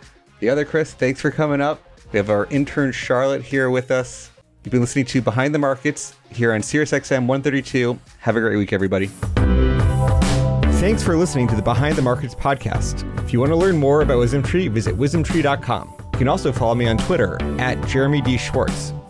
[0.40, 1.82] The other Chris, thanks for coming up.
[2.12, 4.30] We have our intern Charlotte here with us.
[4.64, 7.98] You've been listening to Behind the Markets here on SiriusXM 132.
[8.20, 9.10] Have a great week, everybody.
[10.78, 13.04] Thanks for listening to the Behind the Markets podcast.
[13.24, 15.94] If you want to learn more about WisdomTree, visit wisdomtree.com.
[16.12, 18.36] You can also follow me on Twitter at Jeremy D.
[18.36, 18.92] Schwartz.